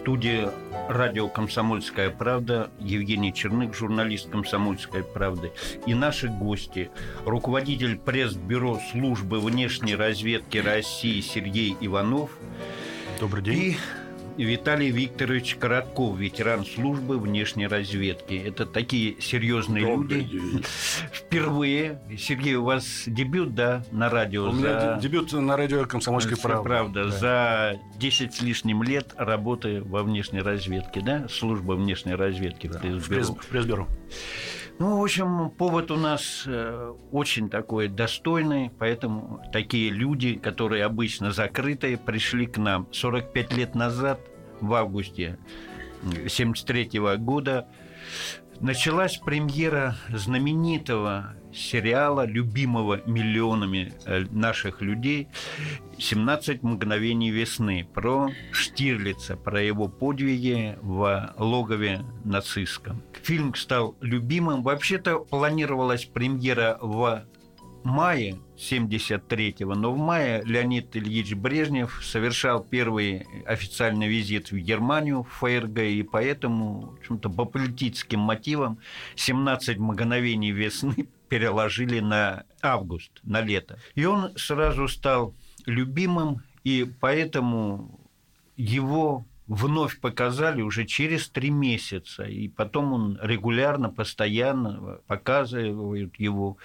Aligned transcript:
Студии 0.00 0.48
радио 0.88 1.28
«Комсомольская 1.28 2.08
правда» 2.08 2.70
Евгений 2.78 3.34
Чернык, 3.34 3.74
журналист 3.74 4.30
«Комсомольской 4.30 5.04
правды». 5.04 5.52
И 5.86 5.92
наши 5.92 6.28
гости. 6.28 6.90
Руководитель 7.26 7.98
пресс-бюро 7.98 8.80
службы 8.90 9.40
внешней 9.40 9.94
разведки 9.94 10.56
России 10.56 11.20
Сергей 11.20 11.76
Иванов. 11.82 12.30
Добрый 13.20 13.44
день. 13.44 13.58
И 13.58 13.76
Виталий 14.44 14.90
Викторович 14.90 15.56
Коротков, 15.56 16.18
ветеран 16.18 16.64
службы 16.64 17.18
внешней 17.18 17.66
разведки. 17.66 18.34
Это 18.34 18.66
такие 18.66 19.20
серьезные 19.20 19.86
Добрый 19.86 20.20
люди. 20.20 20.30
день. 20.30 20.64
Впервые. 21.12 22.00
Сергей, 22.18 22.54
у 22.54 22.64
вас 22.64 23.04
дебют, 23.06 23.54
да, 23.54 23.84
на 23.92 24.08
радио? 24.08 24.48
У 24.48 24.52
меня 24.52 24.96
за- 24.96 25.00
дебют 25.00 25.32
на 25.32 25.56
радио 25.56 25.84
«Комсомольская 25.84 26.36
правда». 26.36 26.62
правда. 26.68 27.04
Да. 27.04 27.10
За 27.10 27.78
10 27.98 28.34
с 28.34 28.42
лишним 28.42 28.82
лет 28.82 29.14
работы 29.16 29.82
во 29.82 30.02
внешней 30.02 30.40
разведке, 30.40 31.00
да? 31.00 31.28
Служба 31.28 31.72
внешней 31.72 32.14
разведки 32.14 32.66
в 32.66 32.72
Да, 32.72 32.78
в, 32.78 32.82
пресс-бюро. 32.82 33.20
пресс- 33.20 33.40
в 33.40 33.46
пресс-бюро. 33.46 33.88
Ну, 34.78 34.98
в 34.98 35.02
общем, 35.02 35.50
повод 35.50 35.90
у 35.90 35.96
нас 35.98 36.44
э, 36.46 36.94
очень 37.12 37.50
такой 37.50 37.88
достойный, 37.88 38.70
поэтому 38.78 39.42
такие 39.52 39.90
люди, 39.90 40.36
которые 40.36 40.84
обычно 40.86 41.32
закрытые, 41.32 41.98
пришли 41.98 42.46
к 42.46 42.56
нам 42.56 42.88
45 42.90 43.52
лет 43.58 43.74
назад, 43.74 44.20
в 44.60 44.74
августе 44.74 45.38
73 46.28 46.98
года, 47.18 47.68
началась 48.60 49.16
премьера 49.18 49.96
знаменитого 50.08 51.34
сериала, 51.52 52.26
любимого 52.26 53.00
миллионами 53.06 53.92
э, 54.06 54.24
наших 54.30 54.82
людей 54.82 55.28
«17 55.98 56.60
мгновений 56.62 57.30
весны» 57.30 57.86
про 57.92 58.30
Штирлица, 58.52 59.36
про 59.36 59.60
его 59.60 59.88
подвиги 59.88 60.78
в 60.80 61.34
логове 61.36 62.04
нацистском. 62.24 63.02
Фильм 63.22 63.54
стал 63.54 63.96
любимым. 64.00 64.62
Вообще-то 64.62 65.18
планировалась 65.20 66.04
премьера 66.04 66.78
в 66.80 67.24
мае 67.84 68.38
73-го, 68.56 69.74
но 69.74 69.92
в 69.92 69.98
мае 69.98 70.42
Леонид 70.44 70.94
Ильич 70.96 71.34
Брежнев 71.34 72.00
совершал 72.04 72.62
первый 72.62 73.26
официальный 73.46 74.08
визит 74.08 74.52
в 74.52 74.58
Германию, 74.58 75.22
в 75.22 75.28
ФРГ, 75.28 75.78
и 75.78 76.02
поэтому 76.02 76.80
в 76.80 76.94
общем-то, 76.98 77.30
по 77.30 77.44
политическим 77.44 78.20
мотивам 78.20 78.78
17 79.16 79.78
мгновений 79.78 80.52
весны 80.52 81.08
переложили 81.28 82.00
на 82.00 82.44
август, 82.60 83.12
на 83.22 83.40
лето. 83.40 83.78
И 83.94 84.04
он 84.04 84.36
сразу 84.36 84.88
стал 84.88 85.34
любимым, 85.66 86.42
и 86.64 86.86
поэтому 87.00 88.00
его 88.56 89.26
вновь 89.50 89.98
показали 89.98 90.62
уже 90.62 90.86
через 90.86 91.28
три 91.28 91.50
месяца, 91.50 92.22
и 92.22 92.46
потом 92.46 92.92
он 92.92 93.18
регулярно, 93.20 93.90
постоянно 93.90 95.00
показывают 95.08 96.14
его, 96.20 96.56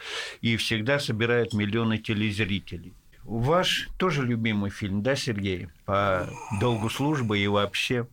и 0.42 0.56
всегда 0.56 1.00
собирает 1.00 1.54
миллионы 1.54 1.98
телезрителей. 1.98 2.94
Ваш 3.24 3.90
тоже 3.98 4.24
любимый 4.24 4.70
фильм, 4.70 5.02
да, 5.02 5.16
Сергей? 5.16 5.70
По 5.86 6.30
долгу 6.62 6.92
службы 6.92 7.40
и 7.40 7.48
вообще. 7.48 8.08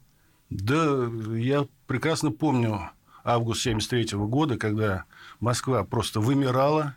Да, 0.48 1.06
я 1.36 1.66
прекрасно 1.86 2.32
помню 2.32 2.90
август 3.24 3.60
73 3.60 4.18
года, 4.20 4.56
когда 4.56 5.04
Москва 5.38 5.84
просто 5.84 6.20
вымирала, 6.20 6.96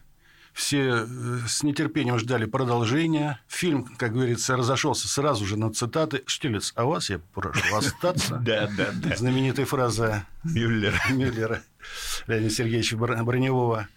все 0.56 1.06
э, 1.06 1.40
с 1.48 1.64
нетерпением 1.64 2.18
ждали 2.18 2.46
продолжения. 2.46 3.42
Фильм, 3.50 3.84
как 3.98 4.14
говорится, 4.14 4.56
разошелся 4.56 5.10
сразу 5.10 5.46
же 5.46 5.58
на 5.58 5.72
цитаты. 5.74 6.24
Штилец, 6.28 6.72
а 6.78 6.86
вас 6.86 7.10
я 7.10 7.20
прошу 7.34 7.76
остаться. 7.76 8.38
Да, 8.46 8.70
да, 8.78 8.92
да. 8.94 9.18
Знаменитая 9.18 9.66
фраза 9.66 10.26
Мюллер. 10.46 10.94
Мюллера 11.10 11.62
Леонида 12.28 12.50
Сергеевича 12.50 12.96
Бр- 12.96 13.22
Броневого. 13.26 13.90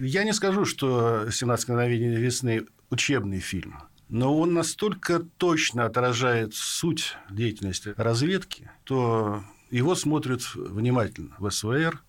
Я 0.00 0.24
не 0.24 0.32
скажу, 0.32 0.64
что 0.64 1.26
«17 1.28 1.64
мгновений 1.68 2.16
весны»– 2.16 2.66
учебный 2.90 3.38
фильм, 3.38 3.78
но 4.08 4.36
он 4.36 4.54
настолько 4.54 5.20
точно 5.38 5.84
отражает 5.84 6.54
суть 6.54 7.16
деятельности 7.30 7.94
разведки, 7.96 8.70
то 8.84 9.44
его 9.70 9.94
смотрят 9.94 10.42
внимательно 10.56 11.36
в 11.38 11.48
СВР, 11.48 12.02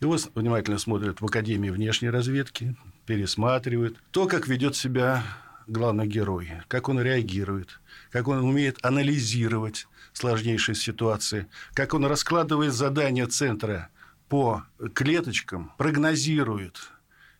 его 0.00 0.16
внимательно 0.36 0.78
смотрят 0.78 1.20
в 1.20 1.24
Академии 1.26 1.70
внешней 1.70 2.10
разведки, 2.10 2.76
пересматривают 3.06 3.98
то, 4.10 4.26
как 4.26 4.48
ведет 4.48 4.76
себя 4.76 5.22
главный 5.66 6.06
герой, 6.06 6.50
как 6.68 6.88
он 6.88 7.00
реагирует, 7.00 7.80
как 8.10 8.28
он 8.28 8.44
умеет 8.44 8.78
анализировать 8.82 9.86
сложнейшие 10.12 10.74
ситуации, 10.74 11.46
как 11.74 11.94
он 11.94 12.04
раскладывает 12.04 12.72
задания 12.72 13.26
центра 13.26 13.88
по 14.28 14.64
клеточкам, 14.94 15.72
прогнозирует. 15.78 16.90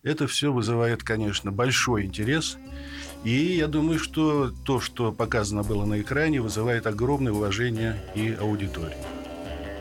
Это 0.03 0.27
все 0.27 0.53
вызывает, 0.53 1.03
конечно, 1.03 1.53
большой 1.53 2.05
интерес. 2.05 2.57
И 3.23 3.57
я 3.57 3.67
думаю, 3.67 3.99
что 3.99 4.51
то, 4.65 4.81
что 4.81 5.13
показано 5.13 5.63
было 5.63 5.85
на 5.85 6.01
экране, 6.01 6.41
вызывает 6.41 6.87
огромное 6.87 7.33
уважение 7.33 8.03
и 8.15 8.33
аудитории. 8.33 8.97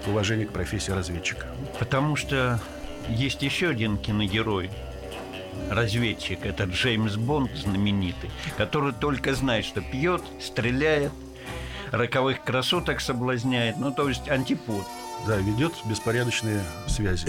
Уважение 0.07 0.46
к 0.46 0.51
профессии 0.51 0.91
разведчика. 0.91 1.47
Потому 1.79 2.16
что 2.16 2.59
есть 3.07 3.41
еще 3.41 3.69
один 3.69 3.97
киногерой, 3.97 4.69
разведчик, 5.70 6.46
это 6.46 6.66
Джеймс 6.66 7.16
Бонд 7.16 7.52
знаменитый, 7.56 8.30
который 8.58 8.94
только 8.94 9.34
знает, 9.34 9.66
что 9.66 9.81
пьет, 9.81 10.22
стреляет, 10.40 11.12
роковых 11.92 12.44
красоток 12.44 13.02
соблазняет, 13.02 13.78
ну, 13.78 13.92
то 13.94 14.09
есть 14.09 14.30
антипод. 14.30 14.86
Да, 15.28 15.38
ведет 15.38 15.74
беспорядочные 15.86 16.64
связи. 16.88 17.28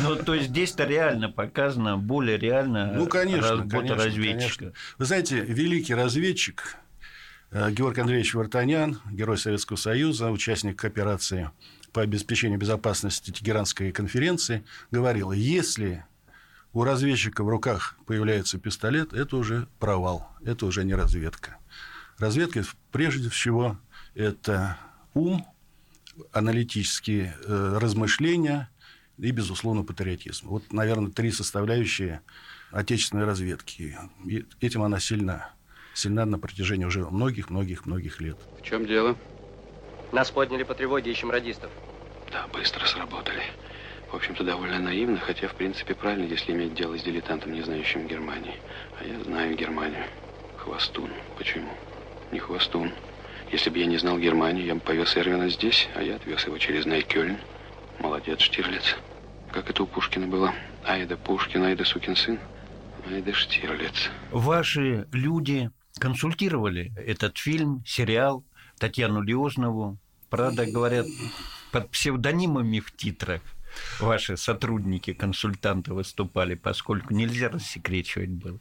Ну, 0.00 0.14
то 0.16 0.34
есть 0.34 0.50
здесь-то 0.50 0.84
реально 0.84 1.30
показано, 1.30 1.96
более 1.98 2.38
реально 2.38 2.92
Ну, 2.92 3.06
конечно, 3.06 3.50
работа 3.56 3.70
конечно, 3.70 3.96
разведчика. 3.96 4.38
конечно. 4.38 4.72
Вы 4.98 5.04
знаете, 5.04 5.40
великий 5.40 5.94
разведчик 5.94 6.76
э, 7.50 7.70
Георгий 7.72 8.00
Андреевич 8.02 8.34
Вартанян, 8.34 9.00
герой 9.10 9.36
Советского 9.36 9.76
Союза, 9.76 10.30
участник 10.30 10.84
операции 10.84 11.50
по 11.92 12.02
обеспечению 12.02 12.60
безопасности 12.60 13.32
Тегеранской 13.32 13.90
конференции, 13.90 14.64
говорил, 14.92 15.32
если 15.32 16.04
у 16.72 16.84
разведчика 16.84 17.44
в 17.44 17.48
руках 17.48 17.96
появляется 18.06 18.58
пистолет, 18.58 19.12
это 19.12 19.36
уже 19.36 19.68
провал, 19.78 20.28
это 20.44 20.66
уже 20.66 20.84
не 20.84 20.94
разведка. 20.94 21.56
Разведка, 22.18 22.64
прежде 22.90 23.30
всего, 23.30 23.78
это 24.14 24.76
ум, 25.14 25.46
аналитические 26.32 27.36
э, 27.44 27.78
размышления 27.80 28.68
и, 29.18 29.30
безусловно, 29.30 29.84
патриотизм. 29.84 30.48
Вот, 30.48 30.72
наверное, 30.72 31.12
три 31.12 31.30
составляющие 31.30 32.20
отечественной 32.70 33.24
разведки. 33.24 33.96
И 34.26 34.44
этим 34.60 34.82
она 34.82 35.00
сильна. 35.00 35.50
Сильна 35.94 36.24
на 36.26 36.38
протяжении 36.38 36.84
уже 36.84 37.04
многих-многих-многих 37.04 38.20
лет. 38.20 38.38
В 38.60 38.62
чем 38.62 38.86
дело? 38.86 39.16
Нас 40.12 40.30
подняли 40.30 40.62
по 40.62 40.74
тревоге, 40.74 41.10
ищем 41.10 41.30
радистов. 41.30 41.70
Да, 42.30 42.46
быстро 42.48 42.84
сработали. 42.86 43.42
В 44.10 44.14
общем-то, 44.14 44.42
довольно 44.42 44.78
наивно, 44.78 45.18
хотя, 45.18 45.48
в 45.48 45.54
принципе, 45.54 45.94
правильно, 45.94 46.24
если 46.24 46.52
иметь 46.52 46.74
дело 46.74 46.96
с 46.98 47.02
дилетантом, 47.02 47.52
не 47.52 47.60
знающим 47.60 48.06
Германии. 48.06 48.54
А 48.98 49.04
я 49.04 49.22
знаю 49.22 49.54
Германию. 49.54 50.04
Хвостун. 50.56 51.10
Почему? 51.36 51.68
Не 52.32 52.38
хвостун. 52.38 52.92
Если 53.52 53.68
бы 53.68 53.78
я 53.78 53.86
не 53.86 53.98
знал 53.98 54.18
Германию, 54.18 54.64
я 54.64 54.74
бы 54.74 54.80
повез 54.80 55.16
Эрвина 55.16 55.50
здесь, 55.50 55.88
а 55.94 56.02
я 56.02 56.16
отвез 56.16 56.46
его 56.46 56.56
через 56.56 56.86
Найкёльн. 56.86 57.36
Молодец, 57.98 58.40
Штирлиц. 58.40 58.96
Как 59.52 59.68
это 59.68 59.82
у 59.82 59.86
Пушкина 59.86 60.26
было? 60.26 60.54
Айда 60.84 61.16
Пушкин, 61.16 61.64
айда 61.64 61.84
сукин 61.84 62.16
сын. 62.16 62.38
Айда 63.06 63.32
Штирлиц. 63.34 64.10
Ваши 64.30 65.06
люди 65.12 65.70
консультировали 65.98 66.92
этот 66.96 67.36
фильм, 67.36 67.82
сериал 67.86 68.42
Татьяну 68.78 69.20
Леознову. 69.20 69.98
Правда, 70.30 70.64
говорят, 70.66 71.06
под 71.72 71.90
псевдонимами 71.90 72.80
в 72.80 72.94
титрах 72.96 73.42
ваши 74.00 74.36
сотрудники, 74.36 75.12
консультанты 75.12 75.94
выступали, 75.94 76.54
поскольку 76.54 77.14
нельзя 77.14 77.48
рассекречивать 77.48 78.30
было. 78.30 78.58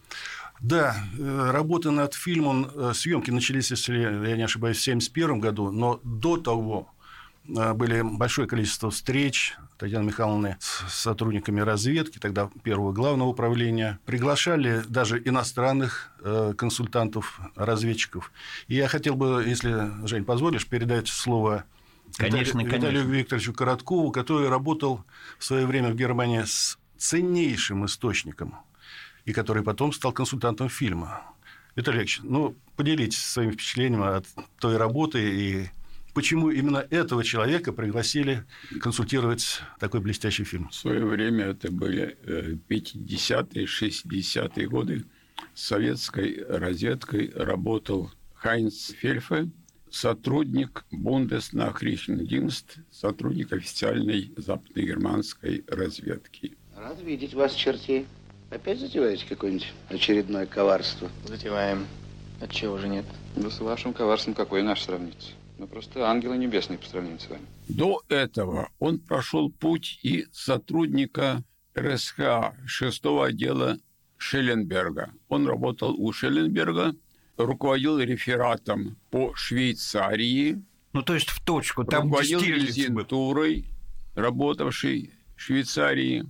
Да, 0.60 0.96
э, 1.18 1.52
работы 1.52 1.92
над 1.92 2.14
фильмом, 2.16 2.70
э, 2.74 2.92
съемки 2.94 3.30
начались, 3.30 3.70
если 3.70 4.00
я 4.28 4.38
не 4.38 4.44
ошибаюсь, 4.44 4.78
в 4.78 4.82
1971 4.82 5.40
году, 5.40 5.72
но 5.72 6.00
до 6.04 6.38
того 6.38 6.90
э, 7.48 7.74
были 7.74 8.02
большое 8.02 8.48
количество 8.48 8.90
встреч 8.90 9.56
Татьяны 9.78 10.06
Михайловны 10.06 10.58
с 10.60 10.92
сотрудниками 10.92 11.62
разведки, 11.62 12.18
тогда 12.18 12.50
первого 12.64 12.92
главного 12.92 13.30
управления. 13.30 14.00
Приглашали 14.08 14.82
даже 14.88 15.22
иностранных 15.24 16.12
консультантов, 16.58 17.40
разведчиков. 17.56 18.32
И 18.68 18.74
я 18.74 18.88
хотел 18.88 19.16
бы, 19.16 19.44
если, 19.46 19.92
Жень, 20.08 20.26
позволишь, 20.26 20.66
передать 20.66 21.08
слово 21.08 21.66
Конечно, 22.16 22.60
Виталию, 22.60 22.72
конечно. 22.72 22.76
Виталию 22.76 23.06
Викторовичу 23.06 23.54
Короткову, 23.54 24.12
который 24.12 24.50
работал 24.50 25.04
в 25.38 25.44
свое 25.44 25.66
время 25.66 25.92
в 25.92 25.96
Германии 25.96 26.44
с 26.44 26.78
ценнейшим 26.98 27.86
источником 27.86 28.56
и 29.26 29.34
который 29.34 29.64
потом 29.64 29.94
стал 29.94 30.14
консультантом 30.14 30.70
фильма. 30.70 31.22
Виталий 31.76 32.00
Ильич, 32.00 32.22
ну, 32.24 32.56
поделитесь 32.76 33.24
своими 33.24 33.52
впечатлениями 33.52 34.18
от 34.18 34.26
той 34.60 34.78
работы 34.78 35.20
и 35.20 35.70
почему 36.16 36.50
именно 36.50 36.78
этого 36.90 37.24
человека 37.24 37.72
пригласили 37.72 38.46
консультировать 38.82 39.62
такой 39.80 40.00
блестящий 40.00 40.44
фильм. 40.44 40.70
В 40.70 40.74
свое 40.74 41.06
время 41.06 41.46
это 41.46 41.72
были 41.72 42.18
50-е, 42.68 43.66
60-е 43.66 44.68
годы. 44.68 45.06
С 45.54 45.68
советской 45.68 46.44
разведкой 46.50 47.32
работал 47.36 48.10
Хайнц 48.34 48.92
Фельфе, 48.94 49.50
сотрудник 49.98 50.86
Бундеснахрихендинст, 50.92 52.78
сотрудник 52.92 53.52
официальной 53.52 54.32
западногерманской 54.38 55.64
разведки. 55.68 56.56
Рад 56.76 57.02
видеть 57.02 57.34
вас, 57.34 57.54
чертей. 57.54 58.06
Опять 58.52 58.80
затеваете 58.80 59.26
какое-нибудь 59.28 59.74
очередное 59.90 60.46
коварство? 60.46 61.10
Затеваем. 61.26 61.88
Отчего 62.40 62.78
же 62.78 62.88
нет? 62.88 63.06
Да 63.36 63.50
с 63.50 63.60
вашим 63.60 63.94
коварством 63.94 64.36
какой 64.36 64.62
наш 64.62 64.84
сравнится? 64.84 65.32
Мы 65.58 65.66
просто 65.66 66.08
ангелы 66.08 66.38
небесные 66.38 66.78
по 66.78 66.86
сравнению 66.86 67.20
с 67.20 67.28
вами. 67.28 67.46
До 67.68 68.04
этого 68.08 68.70
он 68.78 69.00
прошел 69.00 69.50
путь 69.52 70.00
и 70.04 70.28
сотрудника 70.32 71.44
РСХ 71.76 72.20
6 72.68 73.06
отдела 73.06 73.80
Шелленберга. 74.18 75.12
Он 75.28 75.48
работал 75.48 75.96
у 76.00 76.12
Шелленберга, 76.12 76.96
руководил 77.38 78.00
рефератом 78.00 78.98
по 79.12 79.34
Швейцарии, 79.36 80.62
Ну, 80.94 81.04
то 81.04 81.14
есть 81.14 81.30
в 81.30 81.44
точку, 81.44 81.84
там, 81.84 82.04
руководил 82.06 82.42
резидентурой, 82.42 83.66
работавшей 84.16 85.12
в 85.36 85.42
Швейцарии. 85.42 86.26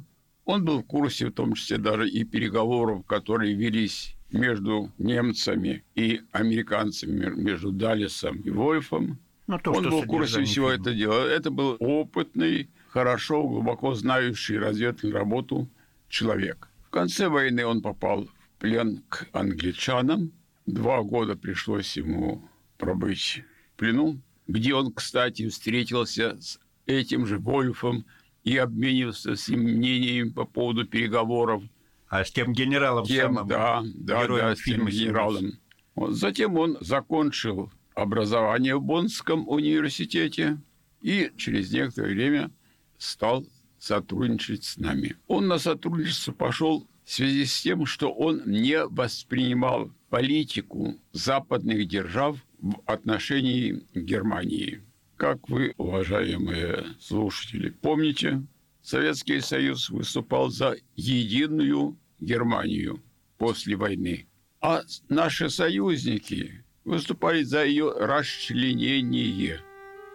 Он 0.46 0.64
был 0.64 0.80
в 0.80 0.86
курсе, 0.86 1.28
в 1.28 1.32
том 1.32 1.54
числе 1.54 1.78
даже 1.78 2.10
и 2.10 2.24
переговоров, 2.24 3.06
которые 3.06 3.54
велись 3.54 4.16
между 4.32 4.92
немцами 4.98 5.84
и 5.96 6.22
американцами, 6.32 7.30
между 7.30 7.72
Даллесом 7.72 8.38
и 8.42 8.50
Вольфом. 8.50 9.20
Ну, 9.48 9.58
то, 9.60 9.72
Он 9.72 9.90
был 9.90 10.02
в 10.02 10.08
курсе 10.08 10.44
всего 10.44 10.70
этого 10.70 10.96
дела. 10.96 11.26
Это 11.28 11.50
был 11.50 11.78
опытный, 11.80 12.70
хорошо, 12.90 13.48
глубоко 13.48 13.94
знающий 13.94 14.58
разведывательную 14.58 15.16
работу 15.18 15.70
человек. 16.10 16.68
В 16.88 16.90
конце 16.90 17.30
войны 17.30 17.66
он 17.66 17.82
попал 17.82 18.26
в 18.26 18.60
плен 18.60 19.04
к 19.10 19.28
англичанам. 19.32 20.32
Два 20.68 21.02
года 21.02 21.38
пришлось 21.38 21.96
ему 21.96 22.48
пробыть 22.78 23.42
в 23.74 23.80
плену, 23.80 24.22
где 24.48 24.76
он, 24.76 24.92
кстати, 24.92 25.48
встретился 25.48 26.38
с 26.42 26.60
этим 26.86 27.26
же 27.26 27.40
Вольфом 27.40 28.06
и 28.44 28.58
обменивался 28.58 29.38
с 29.38 29.48
ним 29.48 29.62
мнениями 29.62 30.30
по 30.30 30.46
поводу 30.46 30.86
переговоров 30.86 31.64
А 32.10 32.26
с 32.26 32.32
тем 32.32 32.52
генералом 32.52 33.06
тем, 33.06 33.36
самым, 33.36 33.48
да, 33.48 33.82
да, 33.96 34.28
да, 34.28 34.56
с 34.56 34.64
тем 34.64 34.86
генералом. 34.88 35.54
Вот. 35.96 36.12
Затем 36.16 36.58
он 36.58 36.78
закончил 36.82 37.72
образование 37.96 38.76
в 38.76 38.84
Боннском 38.84 39.48
университете 39.48 40.62
и 41.02 41.32
через 41.38 41.72
некоторое 41.72 42.14
время 42.14 42.52
стал 42.98 43.46
сотрудничать 43.80 44.66
с 44.66 44.78
нами. 44.78 45.16
Он 45.28 45.48
на 45.48 45.60
сотрудничество 45.60 46.34
пошел 46.34 46.86
в 47.08 47.12
связи 47.14 47.46
с 47.46 47.62
тем, 47.62 47.86
что 47.86 48.12
он 48.12 48.44
не 48.46 48.86
воспринимал 48.86 49.90
политику 50.10 51.00
западных 51.14 51.88
держав 51.88 52.38
в 52.60 52.82
отношении 52.86 53.82
Германии. 53.96 54.84
Как 55.16 55.48
вы, 55.48 55.74
уважаемые 55.78 56.84
слушатели, 57.00 57.70
помните, 57.70 58.44
Советский 58.82 59.40
Союз 59.40 59.90
выступал 59.90 60.50
за 60.50 60.76
единую 60.98 61.98
Германию 62.20 63.02
после 63.38 63.78
войны. 63.78 64.28
А 64.60 64.82
наши 65.08 65.50
союзники 65.50 66.66
выступали 66.84 67.44
за 67.44 67.64
ее 67.64 67.94
расчленение. 67.98 69.62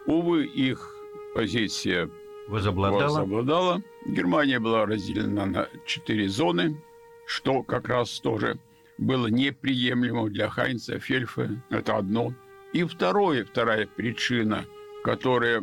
Увы, 0.06 0.44
их 0.44 0.94
позиция 1.34 2.10
возобладала. 2.48 3.02
возобладала. 3.02 3.82
Германия 4.06 4.58
была 4.58 4.86
разделена 4.86 5.46
на 5.46 5.68
четыре 5.86 6.28
зоны, 6.28 6.80
что 7.26 7.62
как 7.62 7.88
раз 7.88 8.20
тоже 8.20 8.58
было 8.98 9.26
неприемлемо 9.26 10.28
для 10.28 10.48
Хайнца 10.48 10.98
Фельфа. 10.98 11.50
Это 11.70 11.96
одно. 11.96 12.34
И 12.72 12.84
второе, 12.84 13.44
вторая 13.44 13.86
причина, 13.86 14.64
которая 15.04 15.62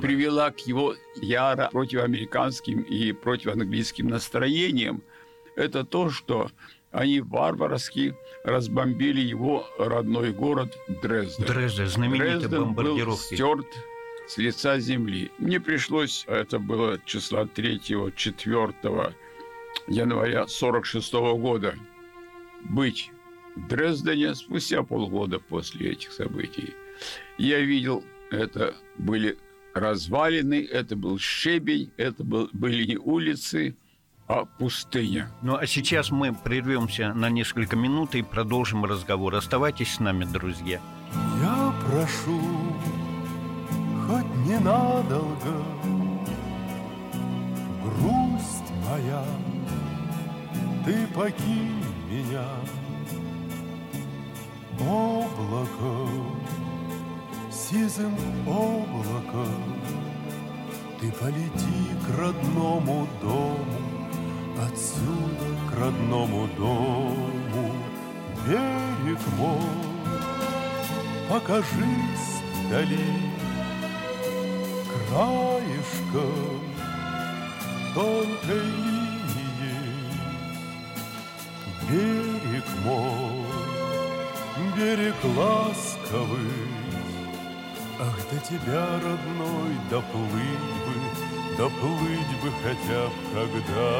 привела 0.00 0.50
к 0.50 0.60
его 0.60 0.94
яро 1.16 1.68
противоамериканским 1.72 2.82
и 2.82 3.12
противоанглийским 3.12 4.08
настроениям, 4.08 5.02
это 5.56 5.84
то, 5.84 6.10
что 6.10 6.50
они 6.90 7.20
варварски 7.20 8.14
разбомбили 8.44 9.20
его 9.20 9.66
родной 9.78 10.32
город 10.32 10.76
Дрезден. 11.02 11.46
Дрезден, 11.46 11.86
знаменитый 11.86 12.30
Дрезден 12.30 12.50
был 12.50 12.64
бомбардировкой. 12.66 13.36
стерт 13.36 13.66
с 14.26 14.38
лица 14.38 14.78
земли. 14.78 15.30
Мне 15.38 15.60
пришлось, 15.60 16.24
это 16.26 16.58
было 16.58 16.98
числа 17.04 17.44
3-4 17.44 19.14
января 19.88 20.46
46 20.46 21.12
года, 21.12 21.74
быть 22.64 23.10
в 23.56 23.68
Дрездене 23.68 24.34
спустя 24.34 24.82
полгода 24.82 25.38
после 25.38 25.92
этих 25.92 26.12
событий. 26.12 26.74
Я 27.38 27.60
видел, 27.60 28.04
это 28.30 28.74
были 28.96 29.38
развалины, 29.74 30.66
это 30.70 30.96
был 30.96 31.18
щебень, 31.18 31.90
это 31.96 32.22
был, 32.24 32.48
были 32.52 32.84
не 32.84 32.96
улицы, 32.96 33.76
а 34.28 34.44
пустыня. 34.44 35.30
Ну, 35.42 35.56
а 35.56 35.66
сейчас 35.66 36.10
мы 36.10 36.34
прервемся 36.34 37.12
на 37.12 37.28
несколько 37.28 37.76
минут 37.76 38.14
и 38.14 38.22
продолжим 38.22 38.84
разговор. 38.84 39.34
Оставайтесь 39.34 39.94
с 39.94 40.00
нами, 40.00 40.24
друзья. 40.24 40.80
Я 41.40 41.74
прошу, 41.86 42.40
хоть 44.12 44.46
ненадолго, 44.46 45.56
грусть 47.82 48.70
моя, 48.84 49.24
ты 50.84 51.06
покинь 51.14 51.82
меня, 52.10 52.46
облако, 54.78 56.10
сизым 57.50 58.14
облаком, 58.46 59.80
ты 61.00 61.10
полети 61.12 61.82
к 62.04 62.18
родному 62.18 63.08
дому, 63.22 63.80
отсюда 64.62 65.48
к 65.70 65.78
родному 65.78 66.48
дому, 66.58 67.72
берег 68.46 69.20
мой. 69.38 69.56
Покажись 71.30 72.42
вдали 72.66 73.32
краешком 75.12 76.62
тонкой 77.94 78.64
линии 78.64 79.82
берег 81.88 82.64
мой 82.84 83.42
берег 84.76 85.14
ласковый. 85.36 86.62
Ах 88.00 88.16
до 88.30 88.38
тебя 88.48 88.86
родной 89.04 89.74
доплыть 89.90 90.76
бы 90.82 90.94
доплыть 91.58 92.34
бы 92.42 92.48
хотя 92.62 93.02
б 93.08 93.10
когда-нибудь. 93.34 93.92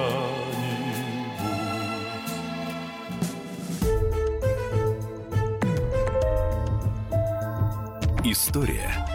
История 8.25 9.12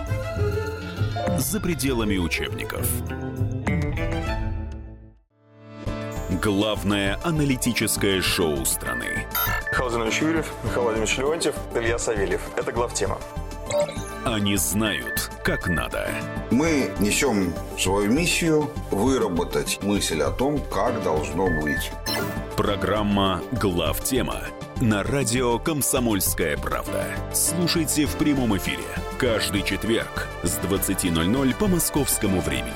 за 1.39 1.59
пределами 1.59 2.17
учебников. 2.17 2.87
Главное 6.41 7.19
аналитическое 7.23 8.21
шоу 8.21 8.65
страны. 8.65 9.25
Михаил 9.71 9.89
Зинович 9.89 10.21
Юрьев, 10.21 10.51
Михаил 10.63 10.83
Владимирович 10.83 11.17
Леонтьев, 11.17 11.55
Илья 11.75 11.97
Савельев. 11.97 12.41
Это 12.55 12.71
главтема. 12.71 13.17
Они 14.25 14.57
знают, 14.57 15.31
как 15.43 15.67
надо. 15.67 16.09
Мы 16.51 16.91
несем 16.99 17.53
свою 17.77 18.11
миссию 18.11 18.69
выработать 18.91 19.79
мысль 19.83 20.21
о 20.21 20.31
том, 20.31 20.59
как 20.71 21.01
должно 21.03 21.47
быть. 21.61 21.91
Программа 22.55 23.41
«Главтема» 23.53 24.41
на 24.81 25.03
радио 25.03 25.59
«Комсомольская 25.59 26.57
правда». 26.57 27.05
Слушайте 27.33 28.05
в 28.05 28.15
прямом 28.15 28.57
эфире 28.57 28.83
каждый 29.17 29.63
четверг 29.63 30.27
с 30.43 30.59
20.00 30.59 31.55
по 31.57 31.67
московскому 31.67 32.39
времени. 32.39 32.71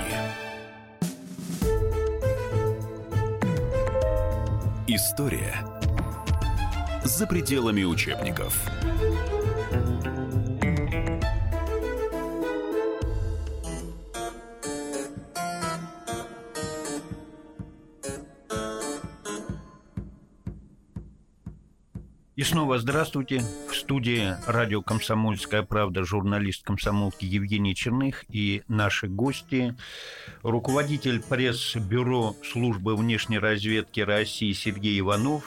История 4.87 5.63
за 7.03 7.27
пределами 7.27 7.83
учебников. 7.83 8.59
И 22.41 22.43
снова 22.43 22.79
здравствуйте. 22.79 23.43
В 23.69 23.75
студии 23.75 24.35
радио 24.47 24.81
«Комсомольская 24.81 25.61
правда» 25.61 26.03
журналист 26.03 26.63
комсомолки 26.63 27.23
Евгений 27.23 27.75
Черных 27.75 28.25
и 28.29 28.63
наши 28.67 29.05
гости. 29.05 29.75
Руководитель 30.41 31.21
пресс-бюро 31.21 32.35
службы 32.43 32.95
внешней 32.95 33.37
разведки 33.37 33.99
России 33.99 34.53
Сергей 34.53 34.99
Иванов 34.99 35.43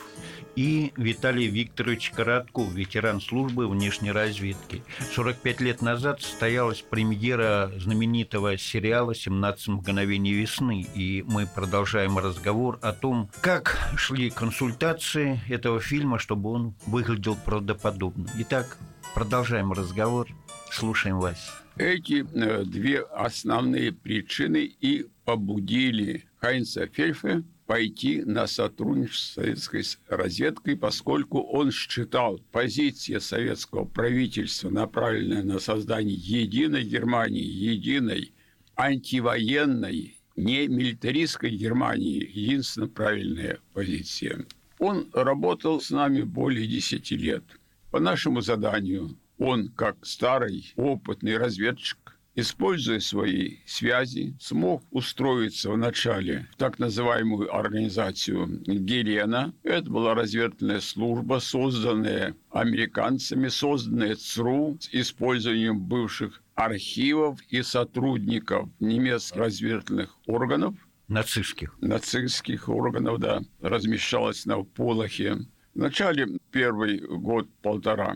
и 0.55 0.93
Виталий 0.95 1.47
Викторович 1.47 2.11
Коротков, 2.11 2.71
ветеран 2.73 3.21
службы 3.21 3.67
внешней 3.67 4.11
разведки. 4.11 4.83
45 5.13 5.61
лет 5.61 5.81
назад 5.81 6.21
состоялась 6.21 6.81
премьера 6.81 7.71
знаменитого 7.77 8.57
сериала 8.57 9.11
«17 9.11 9.55
мгновений 9.67 10.33
весны», 10.33 10.87
и 10.95 11.23
мы 11.27 11.45
продолжаем 11.45 12.17
разговор 12.17 12.79
о 12.81 12.93
том, 12.93 13.29
как 13.41 13.77
шли 13.97 14.29
консультации 14.29 15.41
этого 15.49 15.79
фильма, 15.79 16.19
чтобы 16.19 16.51
он 16.51 16.75
выглядел 16.85 17.35
правдоподобно. 17.35 18.29
Итак, 18.39 18.77
продолжаем 19.13 19.71
разговор. 19.71 20.27
Слушаем 20.71 21.19
вас. 21.19 21.37
Эти 21.77 22.25
э, 22.33 22.63
две 22.63 23.01
основные 23.01 23.91
причины 23.91 24.75
и 24.79 25.07
побудили 25.25 26.25
Хайнца 26.39 26.87
Фельфе 26.87 27.43
пойти 27.65 28.21
на 28.23 28.47
сотрудничество 28.47 29.41
с 29.41 29.43
советской 29.43 29.83
разведкой, 30.07 30.77
поскольку 30.77 31.41
он 31.41 31.71
считал 31.71 32.39
позиция 32.51 33.19
советского 33.19 33.85
правительства, 33.85 34.69
направленная 34.69 35.43
на 35.43 35.59
создание 35.59 36.15
единой 36.15 36.83
Германии, 36.83 37.43
единой 37.43 38.33
антивоенной, 38.75 40.17
не 40.35 40.67
милитаристской 40.67 41.49
Германии, 41.51 42.29
единственно 42.33 42.87
правильная 42.87 43.59
позиция. 43.73 44.45
Он 44.79 45.09
работал 45.13 45.79
с 45.79 45.89
нами 45.89 46.21
более 46.21 46.67
10 46.67 47.11
лет. 47.11 47.43
По 47.91 47.99
нашему 47.99 48.41
заданию 48.41 49.17
он, 49.37 49.69
как 49.69 50.05
старый 50.05 50.73
опытный 50.75 51.37
разведчик, 51.37 51.97
используя 52.35 52.99
свои 52.99 53.57
связи, 53.65 54.35
смог 54.39 54.83
устроиться 54.91 55.71
вначале 55.71 56.47
в 56.51 56.57
так 56.57 56.79
называемую 56.79 57.53
организацию 57.55 58.61
Гелена. 58.65 59.53
Это 59.63 59.89
была 59.89 60.13
разведывательная 60.13 60.81
служба, 60.81 61.39
созданная 61.39 62.35
американцами, 62.51 63.47
созданная 63.47 64.15
ЦРУ 64.15 64.77
с 64.79 64.89
использованием 64.91 65.79
бывших 65.79 66.41
архивов 66.55 67.39
и 67.49 67.61
сотрудников 67.63 68.69
немецких 68.79 69.37
разведывательных 69.37 70.15
органов. 70.27 70.75
Нацистских. 71.07 71.75
Нацистских 71.81 72.67
органов, 72.67 73.19
да. 73.19 73.41
Размещалась 73.61 74.45
на 74.45 74.63
Полохе. 74.63 75.37
В 75.73 75.77
начале 75.77 76.39
первый 76.51 76.99
год-полтора 76.99 78.15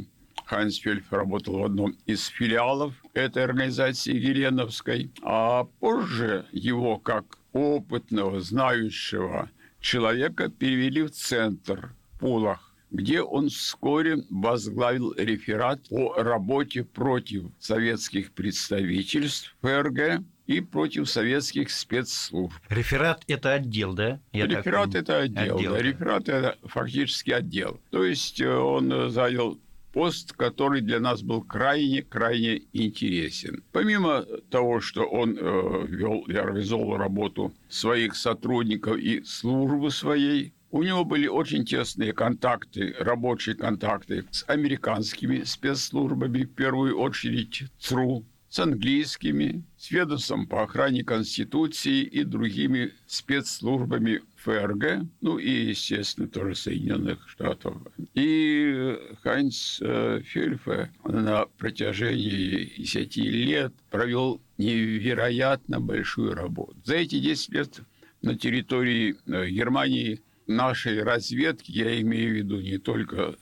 Хайнс 0.49 0.77
Фельф 0.79 1.13
работал 1.13 1.59
в 1.59 1.63
одном 1.63 1.95
из 2.07 2.25
филиалов 2.25 2.95
этой 3.13 3.43
организации 3.43 4.13
Геленовской, 4.13 5.11
а 5.21 5.65
позже 5.79 6.47
его, 6.51 6.97
как 6.97 7.37
опытного, 7.53 8.41
знающего 8.41 9.51
человека, 9.79 10.49
перевели 10.49 11.03
в 11.03 11.11
центр 11.11 11.93
Пулах, 12.19 12.73
где 12.89 13.21
он 13.21 13.49
вскоре 13.49 14.23
возглавил 14.31 15.13
реферат 15.13 15.87
по 15.87 16.15
работе 16.15 16.83
против 16.83 17.43
советских 17.59 18.31
представительств 18.31 19.55
ФРГ 19.61 20.23
и 20.47 20.61
против 20.61 21.07
советских 21.07 21.69
спецслужб. 21.69 22.55
Реферат– 22.69 23.23
это 23.27 23.53
отдел, 23.53 23.93
да? 23.93 24.19
Я 24.33 24.47
Реферат– 24.47 24.95
это 24.95 25.19
отдел, 25.19 25.57
отдел 25.57 25.73
да. 25.73 25.81
Реферат– 25.83 26.21
это 26.27 26.57
фактически 26.63 27.29
отдел. 27.29 27.79
То 27.91 28.03
есть 28.03 28.41
э, 28.41 28.51
он 28.51 29.11
занял 29.11 29.59
пост, 29.91 30.33
который 30.33 30.81
для 30.81 30.99
нас 30.99 31.21
был 31.21 31.41
крайне-крайне 31.41 32.63
интересен. 32.73 33.63
Помимо 33.71 34.25
того, 34.49 34.79
что 34.79 35.03
он 35.03 35.37
э, 35.37 35.85
вел 35.87 36.21
и 36.27 36.35
организовал 36.35 36.97
работу 36.97 37.53
своих 37.69 38.15
сотрудников 38.15 38.97
и 38.97 39.23
службы 39.23 39.91
своей, 39.91 40.53
у 40.71 40.83
него 40.83 41.03
были 41.03 41.27
очень 41.27 41.65
тесные 41.65 42.13
контакты, 42.13 42.95
рабочие 42.99 43.55
контакты 43.55 44.25
с 44.29 44.47
американскими 44.47 45.43
спецслужбами, 45.43 46.43
в 46.43 46.53
первую 46.53 46.99
очередь 46.99 47.63
ЦРУ, 47.79 48.23
с 48.49 48.59
английскими, 48.59 49.63
с 49.77 49.91
ведомством 49.91 50.47
по 50.47 50.63
охране 50.63 51.03
Конституции 51.03 52.01
и 52.01 52.23
другими 52.23 52.93
спецслужбами 53.05 54.21
ФРГ, 54.37 55.05
ну 55.21 55.37
и, 55.37 55.69
естественно, 55.69 56.27
тоже 56.27 56.55
Соединенных 56.55 57.29
Штатов. 57.29 57.77
И 58.15 58.97
Хайнц 59.21 59.79
э, 59.81 60.21
Фюльфе 60.25 60.91
на 61.03 61.45
протяжении 61.57 62.73
10 62.77 63.17
лет 63.17 63.73
провел 63.91 64.41
невероятно 64.57 65.79
большую 65.79 66.33
работу. 66.33 66.75
За 66.83 66.95
эти 66.95 67.19
10 67.19 67.49
лет 67.53 67.79
на 68.23 68.35
территории 68.35 69.15
э, 69.27 69.49
Германии 69.49 70.21
нашей 70.47 71.03
разведки, 71.03 71.71
я 71.71 72.01
имею 72.01 72.31
в 72.31 72.37
виду 72.37 72.61
не 72.61 72.79
только 72.79 73.35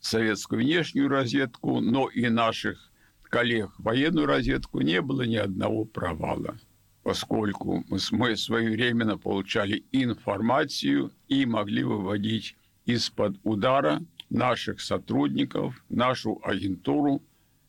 советскую 0.00 0.62
внешнюю 0.62 1.08
разведку, 1.08 1.80
но 1.80 2.08
и 2.08 2.28
наших 2.28 2.91
коллег 3.32 3.70
военную 3.78 4.26
разведку 4.26 4.82
не 4.82 5.00
было 5.00 5.22
ни 5.22 5.36
одного 5.36 5.86
провала, 5.86 6.58
поскольку 7.02 7.82
мы 7.88 8.36
своевременно 8.36 9.16
получали 9.16 9.84
информацию 9.90 11.10
и 11.28 11.46
могли 11.46 11.82
выводить 11.82 12.56
из-под 12.84 13.38
удара 13.42 14.02
наших 14.28 14.82
сотрудников, 14.82 15.82
нашу 15.88 16.42
агентуру. 16.44 17.22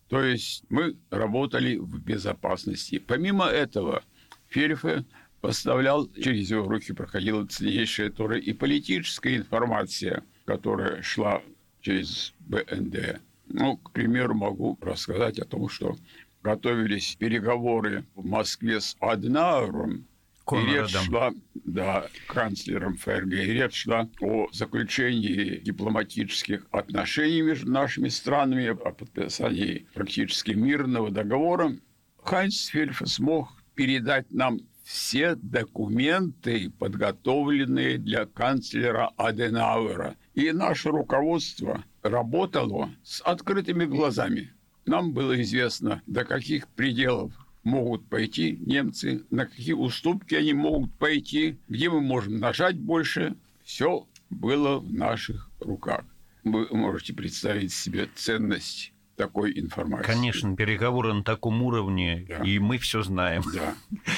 То 0.10 0.22
есть 0.22 0.66
мы 0.68 0.98
работали 1.10 1.78
в 1.78 1.98
безопасности. 2.04 3.00
Помимо 3.00 3.46
этого, 3.46 4.04
Ферифе 4.50 5.06
поставлял, 5.40 6.10
через 6.10 6.52
его 6.52 6.68
руки 6.68 6.92
проходила 6.92 7.48
ценнейшая 7.48 8.10
тоже 8.10 8.42
и 8.42 8.52
политическая 8.52 9.38
информация, 9.38 10.24
которая 10.44 11.02
шла 11.02 11.42
через 11.80 12.34
БНД. 12.40 13.22
Ну, 13.54 13.78
к 13.78 13.92
примеру, 13.92 14.34
могу 14.34 14.80
рассказать 14.82 15.38
о 15.38 15.46
том, 15.46 15.70
что 15.70 15.96
готовились 16.42 17.16
переговоры 17.16 18.04
в 18.16 18.26
Москве 18.26 18.82
с 18.82 18.98
Аднауром, 19.00 20.08
и 20.52 20.56
речь 20.56 20.90
шла, 20.90 21.32
да, 21.54 22.08
канцлером 22.28 22.98
ФРГ, 22.98 23.32
и 23.32 23.54
речь 23.54 23.84
шла 23.84 24.10
о 24.22 24.48
заключении 24.52 25.60
дипломатических 25.60 26.66
отношений 26.72 27.44
между 27.44 27.72
нашими 27.72 28.10
странами, 28.10 28.70
о 28.70 28.92
подписании 28.92 29.86
практически 29.94 30.52
мирного 30.52 31.12
договора. 31.12 31.78
Хайнц 32.24 32.66
Фельфа 32.66 33.06
смог 33.06 33.50
передать 33.76 34.32
нам 34.32 34.62
все 34.84 35.36
документы, 35.36 36.72
подготовленные 36.80 38.00
для 38.00 38.26
канцлера 38.26 39.12
Аденауэра. 39.16 40.16
И 40.34 40.52
наше 40.52 40.90
руководство 40.90 41.84
работало 42.04 42.92
с 43.04 43.22
открытыми 43.22 43.86
глазами. 43.86 44.54
Нам 44.86 45.14
было 45.14 45.42
известно, 45.42 46.02
до 46.06 46.26
каких 46.26 46.68
пределов 46.68 47.32
могут 47.64 48.06
пойти 48.08 48.58
немцы, 48.66 49.24
на 49.30 49.46
какие 49.46 49.74
уступки 49.74 50.36
они 50.36 50.54
могут 50.54 50.94
пойти, 50.96 51.58
где 51.70 51.90
мы 51.90 52.02
можем 52.02 52.40
нажать 52.40 52.78
больше. 52.78 53.36
Все 53.64 54.06
было 54.30 54.80
в 54.80 54.94
наших 54.94 55.50
руках. 55.62 56.04
Вы 56.44 56.68
можете 56.72 57.14
представить 57.14 57.72
себе 57.72 58.10
ценность 58.16 58.92
такой 59.16 59.58
информации. 59.58 60.12
Конечно, 60.12 60.56
переговоры 60.56 61.14
на 61.14 61.24
таком 61.24 61.62
уровне, 61.64 62.26
да. 62.28 62.44
и 62.44 62.60
мы 62.60 62.78
все 62.78 63.02
знаем. 63.04 63.44
Да. 63.54 63.76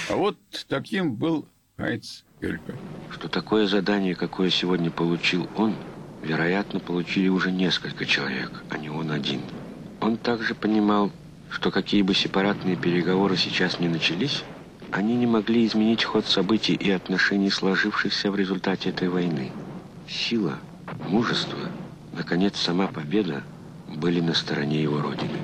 А 0.09 0.15
вот 0.15 0.37
таким 0.67 1.15
был 1.15 1.47
Хайц 1.77 2.23
Гельпер. 2.41 2.75
Что 3.11 3.27
такое 3.27 3.67
задание, 3.67 4.15
какое 4.15 4.49
сегодня 4.49 4.89
получил 4.89 5.47
он, 5.57 5.75
вероятно, 6.25 6.79
получили 6.79 7.29
уже 7.29 7.51
несколько 7.51 8.05
человек, 8.05 8.51
а 8.69 8.77
не 8.77 8.89
он 8.89 9.11
один. 9.11 9.41
Он 10.01 10.17
также 10.17 10.55
понимал, 10.55 11.11
что 11.49 11.71
какие 11.71 12.01
бы 12.01 12.13
сепаратные 12.13 12.75
переговоры 12.75 13.37
сейчас 13.37 13.79
не 13.79 13.87
начались, 13.87 14.43
они 14.91 15.15
не 15.15 15.27
могли 15.27 15.65
изменить 15.65 16.03
ход 16.03 16.25
событий 16.25 16.73
и 16.73 16.89
отношений, 16.91 17.49
сложившихся 17.49 18.31
в 18.31 18.35
результате 18.35 18.89
этой 18.89 19.07
войны. 19.07 19.51
Сила, 20.07 20.59
мужество, 21.07 21.59
наконец, 22.13 22.57
сама 22.57 22.87
победа 22.87 23.43
были 23.87 24.19
на 24.19 24.33
стороне 24.33 24.81
его 24.81 25.01
родины. 25.01 25.39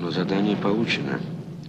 Но 0.00 0.10
задание 0.10 0.56
получено, 0.56 1.20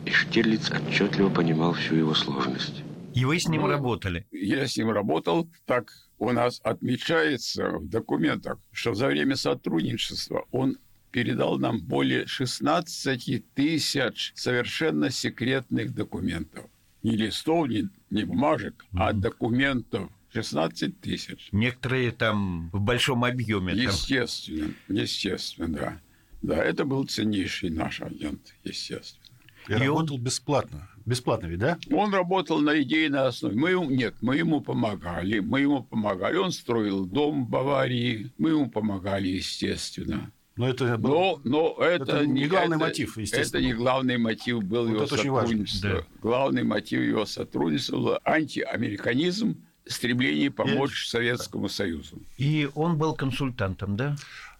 и 0.06 0.12
Штирлиц 0.12 0.72
отчетливо 0.72 1.30
понимал 1.30 1.74
всю 1.74 1.96
его 1.96 2.14
сложность. 2.14 2.85
И 3.16 3.24
вы 3.24 3.40
с 3.40 3.48
ним 3.48 3.62
ну, 3.62 3.68
работали? 3.68 4.28
Я 4.32 4.68
с 4.68 4.78
ним 4.78 4.92
работал. 4.92 5.50
Так 5.66 5.92
у 6.20 6.32
нас 6.32 6.60
отмечается 6.64 7.70
в 7.72 7.88
документах, 7.88 8.60
что 8.72 8.94
за 8.94 9.08
время 9.08 9.38
сотрудничества 9.38 10.46
он 10.52 10.78
передал 11.12 11.58
нам 11.58 11.80
более 11.80 12.28
16 12.28 13.54
тысяч 13.54 14.34
совершенно 14.36 15.10
секретных 15.10 15.96
документов. 15.96 16.66
Не 17.04 17.16
листов, 17.16 17.70
не, 17.70 17.88
не 18.10 18.26
бумажек, 18.26 18.86
mm-hmm. 18.92 19.00
а 19.00 19.14
документов 19.14 20.10
16 20.34 21.00
тысяч. 21.00 21.48
Некоторые 21.54 22.12
там 22.12 22.70
в 22.74 22.82
большом 22.82 23.24
объеме. 23.24 23.74
Естественно, 23.74 24.74
там... 24.88 24.96
естественно, 24.98 25.70
да. 25.70 26.02
Да, 26.42 26.62
это 26.62 26.84
был 26.84 27.06
ценнейший 27.06 27.70
наш 27.70 28.02
агент, 28.02 28.54
естественно. 28.66 29.25
И, 29.68 29.74
и 29.74 29.76
работал 29.76 30.16
он... 30.16 30.22
бесплатно. 30.22 30.90
Бесплатно 31.06 31.48
ведь, 31.48 31.60
да? 31.60 31.78
Он 31.92 32.14
работал 32.14 32.60
на 32.60 32.82
идейной 32.82 33.28
основе. 33.28 33.56
Мы 33.56 33.72
ему, 33.72 33.90
нет, 33.90 34.16
мы 34.22 34.38
ему 34.38 34.62
помогали. 34.62 35.40
Мы 35.40 35.62
ему 35.62 35.84
помогали. 35.84 36.38
Он 36.38 36.52
строил 36.52 37.06
дом 37.06 37.46
в 37.46 37.50
Баварии. 37.50 38.32
Мы 38.40 38.50
ему 38.52 38.70
помогали, 38.70 39.28
естественно. 39.28 40.32
Но 40.56 40.70
это, 40.70 40.98
был... 40.98 41.10
но, 41.10 41.42
но 41.44 41.84
это, 41.84 42.04
это 42.04 42.26
не 42.26 42.48
главный 42.48 42.78
это, 42.78 42.86
мотив, 42.86 43.18
естественно. 43.18 43.60
Это 43.60 43.68
не 43.68 43.74
главный 43.74 44.18
мотив 44.18 44.64
был 44.64 44.88
вот 44.88 44.94
его 44.94 45.06
сотрудничества. 45.06 45.90
Да. 45.90 46.06
Главный 46.22 46.64
мотив 46.64 47.02
его 47.02 47.26
сотрудничества 47.26 47.98
был 47.98 48.18
антиамериканизм, 48.24 49.58
стремление 49.86 50.50
помочь 50.50 51.06
и... 51.06 51.10
Советскому 51.10 51.68
Союзу. 51.68 52.22
И 52.38 52.70
он 52.74 52.98
был 52.98 53.14
консультантом, 53.14 53.98
да? 53.98 54.16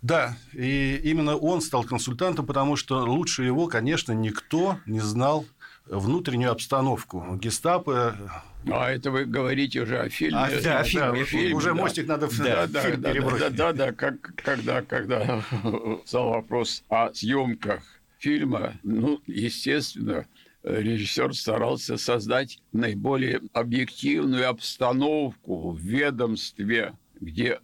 Да, 0.06 0.38
и 0.54 1.02
именно 1.04 1.36
он 1.36 1.62
стал 1.62 1.84
консультантом, 1.84 2.46
потому 2.46 2.76
что 2.76 3.04
лучше 3.04 3.44
его, 3.44 3.66
конечно, 3.66 4.12
никто 4.12 4.78
не 4.86 5.00
знал 5.00 5.46
внутреннюю 5.88 6.52
обстановку 6.52 7.26
гестапо. 7.42 8.16
А 8.72 8.92
это 8.92 9.10
вы 9.10 9.26
говорите 9.26 9.82
уже 9.82 9.98
о 9.98 10.10
фильме. 10.10 10.38
А, 10.38 10.62
да, 10.62 10.80
о 10.82 10.84
фильме. 10.84 11.20
Да, 11.22 11.26
фильме 11.26 11.56
уже 11.56 11.70
да. 11.70 11.74
мостик 11.74 12.08
надо 12.08 12.30
да, 12.38 12.68
да, 12.68 12.82
фильм 12.82 13.02
да, 13.02 13.14
перебросить. 13.14 13.56
Да, 13.56 13.74
да, 13.74 13.74
да, 13.74 13.92
как, 13.94 14.36
когда, 14.36 14.84
когда 14.84 15.44
стал 16.06 16.30
вопрос 16.30 16.84
о 16.88 17.12
съемках 17.12 17.82
фильма, 18.20 18.76
ну, 18.84 19.20
естественно, 19.26 20.28
режиссер 20.62 21.34
старался 21.34 21.98
создать 21.98 22.60
наиболее 22.74 23.42
объективную 23.54 24.50
обстановку 24.50 25.72
в 25.72 25.80
ведомстве, 25.80 26.94
где 27.20 27.60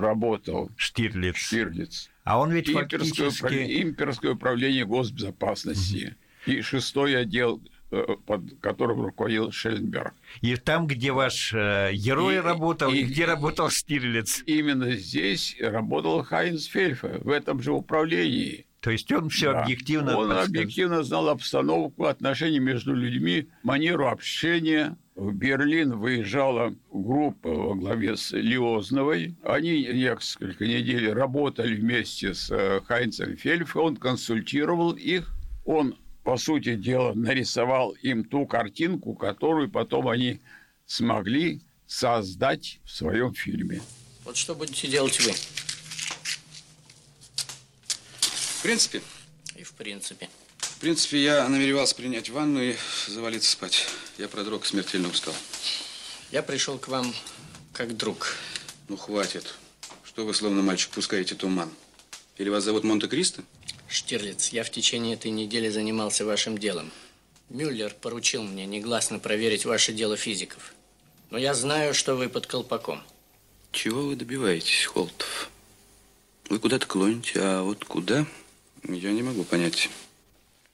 работал 0.00 0.70
Штирлиц. 0.76 1.36
Штирлиц. 1.36 2.10
А 2.24 2.38
он 2.38 2.52
ведь 2.52 2.68
имперское, 2.68 3.30
фактически... 3.30 3.82
имперское 3.82 4.32
управление 4.32 4.84
госбезопасности. 4.84 6.06
Угу 6.06 6.26
и 6.46 6.60
шестой 6.62 7.16
отдел 7.18 7.60
э, 7.90 8.04
под 8.24 8.58
которым 8.60 9.02
руководил 9.02 9.52
Шелленберг. 9.52 10.14
И 10.40 10.56
там, 10.56 10.86
где 10.86 11.12
ваш 11.12 11.52
э, 11.52 11.92
герой 11.92 12.36
и, 12.36 12.38
работал, 12.38 12.92
и, 12.92 12.98
и 12.98 13.04
где 13.04 13.26
работал 13.26 13.68
Штирлиц. 13.68 14.42
Именно 14.46 14.92
здесь 14.92 15.56
работал 15.60 16.22
Хайнс 16.22 16.64
Фельфе, 16.66 17.18
в 17.22 17.30
этом 17.30 17.62
же 17.62 17.72
управлении. 17.72 18.66
То 18.80 18.90
есть 18.90 19.10
он 19.10 19.28
все 19.28 19.52
да. 19.52 19.62
объективно... 19.62 20.16
Он 20.16 20.28
подсказ... 20.28 20.48
объективно 20.48 21.02
знал 21.02 21.28
обстановку, 21.28 22.04
отношения 22.04 22.60
между 22.60 22.94
людьми, 22.94 23.48
манеру 23.62 24.08
общения. 24.08 24.96
В 25.16 25.32
Берлин 25.32 25.98
выезжала 25.98 26.76
группа 26.92 27.48
во 27.48 27.74
главе 27.74 28.18
с 28.18 28.32
Лиозновой. 28.32 29.34
Они 29.42 29.82
несколько 29.82 30.66
недель 30.66 31.10
работали 31.10 31.74
вместе 31.74 32.34
с 32.34 32.50
э, 32.50 32.82
Хайнцем 32.84 33.34
Фельфе. 33.38 33.78
Он 33.78 33.96
консультировал 33.96 34.92
их. 34.92 35.34
Он 35.64 35.96
по 36.22 36.36
сути 36.36 36.74
дела, 36.74 37.14
нарисовал 37.14 37.92
им 38.02 38.24
ту 38.24 38.44
картинку, 38.44 39.14
которую 39.14 39.70
потом 39.70 40.08
они 40.08 40.40
смогли 40.84 41.62
создать 41.86 42.80
в 42.84 42.90
своем 42.90 43.32
фильме. 43.32 43.80
Вот 44.22 44.36
что 44.36 44.54
будете 44.54 44.86
делать 44.86 45.18
вы? 45.20 45.32
В 48.20 48.62
принципе? 48.62 49.00
И 49.54 49.62
в 49.62 49.72
принципе. 49.72 50.28
В 50.76 50.78
принципе, 50.78 51.24
я 51.24 51.48
намеревался 51.48 51.94
принять 51.94 52.28
ванну 52.28 52.60
и 52.60 52.76
завалиться 53.08 53.50
спать. 53.50 53.86
Я 54.18 54.28
продрог, 54.28 54.66
смертельно 54.66 55.08
устал. 55.08 55.32
Я 56.30 56.42
пришел 56.42 56.76
к 56.76 56.88
вам 56.88 57.14
как 57.72 57.96
друг. 57.96 58.34
Ну, 58.88 58.98
хватит. 58.98 59.54
Что 60.04 60.26
вы, 60.26 60.34
словно 60.34 60.60
мальчик, 60.60 60.90
пускаете 60.90 61.34
туман? 61.34 61.70
Или 62.36 62.50
вас 62.50 62.64
зовут 62.64 62.84
Монте-Кристо? 62.84 63.42
Штирлиц, 63.88 64.50
я 64.50 64.64
в 64.64 64.70
течение 64.70 65.14
этой 65.14 65.30
недели 65.30 65.70
занимался 65.70 66.26
вашим 66.26 66.58
делом. 66.58 66.92
Мюллер 67.48 67.94
поручил 67.94 68.42
мне 68.42 68.66
негласно 68.66 69.18
проверить 69.18 69.64
ваше 69.64 69.94
дело 69.94 70.18
физиков. 70.18 70.74
Но 71.30 71.38
я 71.38 71.54
знаю, 71.54 71.94
что 71.94 72.16
вы 72.16 72.28
под 72.28 72.46
колпаком. 72.46 73.02
Чего 73.72 74.02
вы 74.02 74.14
добиваетесь, 74.14 74.84
Холтов? 74.84 75.48
Вы 76.50 76.58
куда-то 76.58 76.86
клоните, 76.86 77.40
а 77.40 77.62
вот 77.62 77.82
куда, 77.86 78.26
я 78.86 79.12
не 79.12 79.22
могу 79.22 79.42
понять. 79.42 79.88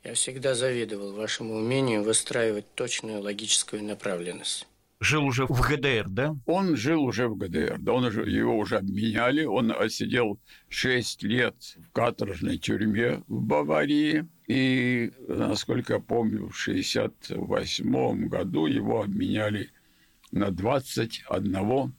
Я 0.04 0.14
всегда 0.14 0.54
завидовал 0.54 1.12
вашему 1.12 1.54
умению 1.54 2.02
выстраивать 2.02 2.74
точную 2.74 3.20
логическую 3.20 3.84
направленность 3.84 4.66
жил 5.02 5.24
уже 5.24 5.46
в 5.46 5.60
ГДР, 5.60 6.08
да? 6.08 6.36
Он 6.46 6.76
жил 6.76 7.02
уже 7.02 7.28
в 7.28 7.36
ГДР, 7.36 7.78
да, 7.80 7.92
он 7.92 8.04
уже, 8.04 8.22
его 8.22 8.56
уже 8.56 8.78
обменяли, 8.78 9.44
он 9.44 9.74
сидел 9.90 10.38
6 10.68 11.24
лет 11.24 11.54
в 11.76 11.90
каторжной 11.92 12.58
тюрьме 12.58 13.22
в 13.26 13.42
Баварии, 13.42 14.26
и, 14.46 15.12
насколько 15.26 15.94
я 15.94 16.00
помню, 16.00 16.48
в 16.48 16.68
1968 16.68 18.28
году 18.28 18.66
его 18.66 19.02
обменяли 19.02 19.70
на 20.30 20.50
21 20.50 21.94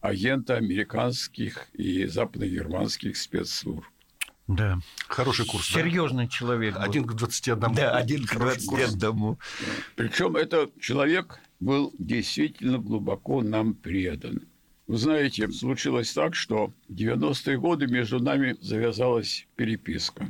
агента 0.00 0.56
американских 0.56 1.68
и 1.74 2.06
западногерманских 2.06 3.16
спецслужб. 3.16 3.84
Да. 4.48 4.78
Хороший 5.08 5.44
курс. 5.44 5.66
Серьезный 5.66 6.24
да? 6.26 6.30
человек. 6.30 6.74
Был. 6.74 6.82
Один 6.82 7.04
к 7.04 7.14
21. 7.14 7.74
Да, 7.74 7.96
один 7.96 8.26
к 8.26 8.36
21. 8.36 9.36
Причем 9.96 10.36
это 10.36 10.70
человек 10.80 11.40
был 11.58 11.92
действительно 11.98 12.78
глубоко 12.78 13.42
нам 13.42 13.74
предан. 13.74 14.42
Вы 14.86 14.98
знаете, 14.98 15.50
случилось 15.50 16.12
так, 16.12 16.36
что 16.36 16.72
в 16.88 16.92
90-е 16.92 17.58
годы 17.58 17.88
между 17.88 18.20
нами 18.20 18.56
завязалась 18.60 19.48
переписка. 19.56 20.28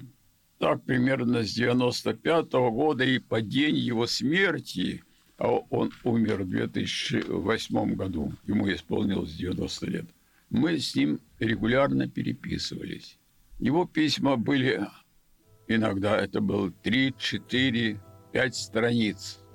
Так 0.58 0.82
примерно 0.84 1.42
с 1.42 1.52
95 1.52 2.46
-го 2.54 2.70
года 2.70 3.04
и 3.04 3.18
по 3.18 3.42
день 3.42 3.76
его 3.76 4.06
смерти, 4.06 5.02
а 5.36 5.48
он 5.48 5.92
умер 6.04 6.44
в 6.44 6.48
2008 6.48 7.94
году, 7.94 8.32
ему 8.46 8.72
исполнилось 8.72 9.34
90 9.34 9.86
лет, 9.86 10.06
мы 10.48 10.78
с 10.78 10.94
ним 10.94 11.20
регулярно 11.38 12.08
переписывались. 12.08 13.18
Его 13.58 13.86
письма 13.86 14.36
были 14.36 14.86
иногда, 15.68 16.16
это 16.16 16.40
было 16.40 16.70
3, 16.70 17.14
4, 17.18 18.00
5 18.32 18.54
страниц– 18.54 19.40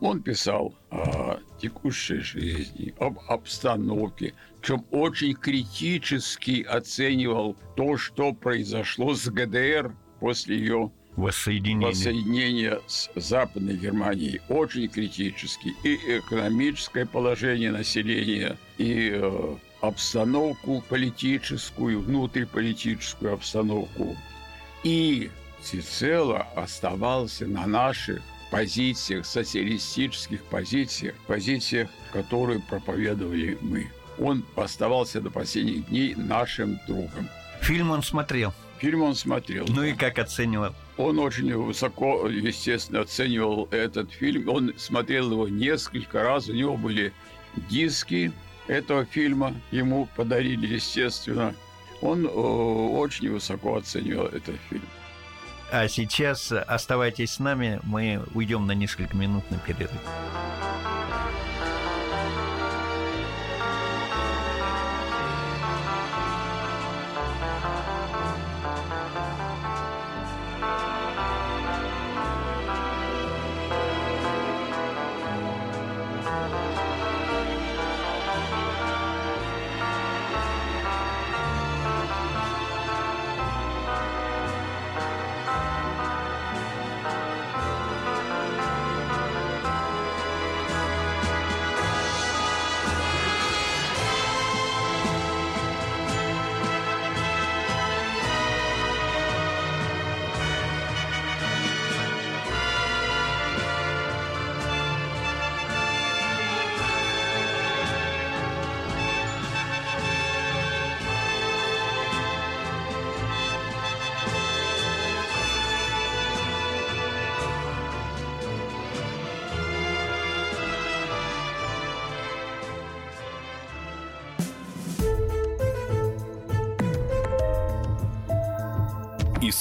он 0.00 0.22
писал 0.22 0.74
о 0.90 1.38
текущей 1.60 2.20
жизни, 2.20 2.94
об 2.98 3.18
обстановке, 3.28 4.34
причем 4.60 4.84
очень 4.90 5.34
критически 5.34 6.62
оценивал 6.62 7.56
то, 7.76 7.96
что 7.98 8.32
произошло 8.32 9.14
с 9.14 9.28
ГДР 9.28 9.94
после 10.18 10.56
ее 10.56 10.90
воссоединения, 11.16 11.88
воссоединения 11.88 12.80
с 12.86 13.10
Западной 13.14 13.76
Германией. 13.76 14.40
Очень 14.48 14.88
критически. 14.88 15.74
И 15.84 15.96
экономическое 16.18 17.04
положение 17.04 17.70
населения, 17.70 18.56
и 18.78 19.10
э, 19.12 19.56
обстановку 19.80 20.82
политическую, 20.88 22.00
внутриполитическую 22.00 23.34
обстановку. 23.34 24.16
И 24.82 25.30
всецело 25.60 26.46
оставался 26.56 27.46
на 27.46 27.66
наших 27.66 28.22
позициях, 28.50 29.26
социалистических 29.26 30.42
позициях, 30.44 31.14
позициях, 31.26 31.88
которые 32.12 32.60
проповедовали 32.60 33.58
мы. 33.60 33.90
Он 34.18 34.44
оставался 34.56 35.20
до 35.20 35.30
последних 35.30 35.86
дней 35.86 36.14
нашим 36.14 36.78
другом. 36.86 37.28
Фильм 37.60 37.90
он 37.90 38.02
смотрел? 38.02 38.52
Фильм 38.78 39.02
он 39.02 39.14
смотрел. 39.14 39.66
Ну 39.68 39.82
да. 39.82 39.86
и 39.88 39.92
как 39.92 40.18
оценивал? 40.18 40.74
Он 40.96 41.18
очень 41.18 41.54
высоко, 41.54 42.26
естественно, 42.28 43.00
оценивал 43.02 43.68
этот 43.70 44.10
фильм. 44.10 44.48
Он 44.48 44.72
смотрел 44.78 45.30
его 45.30 45.48
несколько 45.48 46.22
раз. 46.22 46.48
У 46.48 46.54
него 46.54 46.76
были 46.76 47.12
диски 47.68 48.32
этого 48.70 49.04
фильма. 49.04 49.54
Ему 49.70 50.08
подарили, 50.16 50.66
естественно. 50.66 51.54
Он 52.00 52.26
очень 52.32 53.30
высоко 53.30 53.76
оценивал 53.76 54.26
этот 54.26 54.56
фильм. 54.68 54.84
А 55.72 55.86
сейчас 55.86 56.50
оставайтесь 56.52 57.32
с 57.32 57.38
нами, 57.38 57.80
мы 57.84 58.22
уйдем 58.34 58.66
на 58.66 58.72
несколько 58.72 59.16
минут 59.16 59.48
на 59.50 59.58
перерыв. 59.58 59.90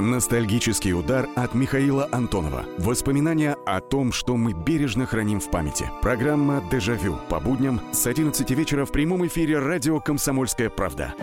Ностальгический 0.00 0.94
удар 0.94 1.28
от 1.36 1.54
Михаила 1.54 2.08
Антонова. 2.10 2.64
Воспоминания 2.78 3.56
о 3.66 3.80
том, 3.80 4.12
что 4.12 4.36
мы 4.36 4.54
бережно 4.54 5.04
храним 5.04 5.40
в 5.40 5.50
памяти. 5.50 5.90
Программа 6.00 6.62
«Дежавю» 6.70 7.18
по 7.28 7.38
будням 7.38 7.80
с 7.92 8.06
11 8.06 8.50
вечера 8.52 8.86
в 8.86 8.92
прямом 8.92 9.26
эфире 9.26 9.58
радио 9.58 10.00
«Комсомольская 10.00 10.70
правда». 10.70 11.14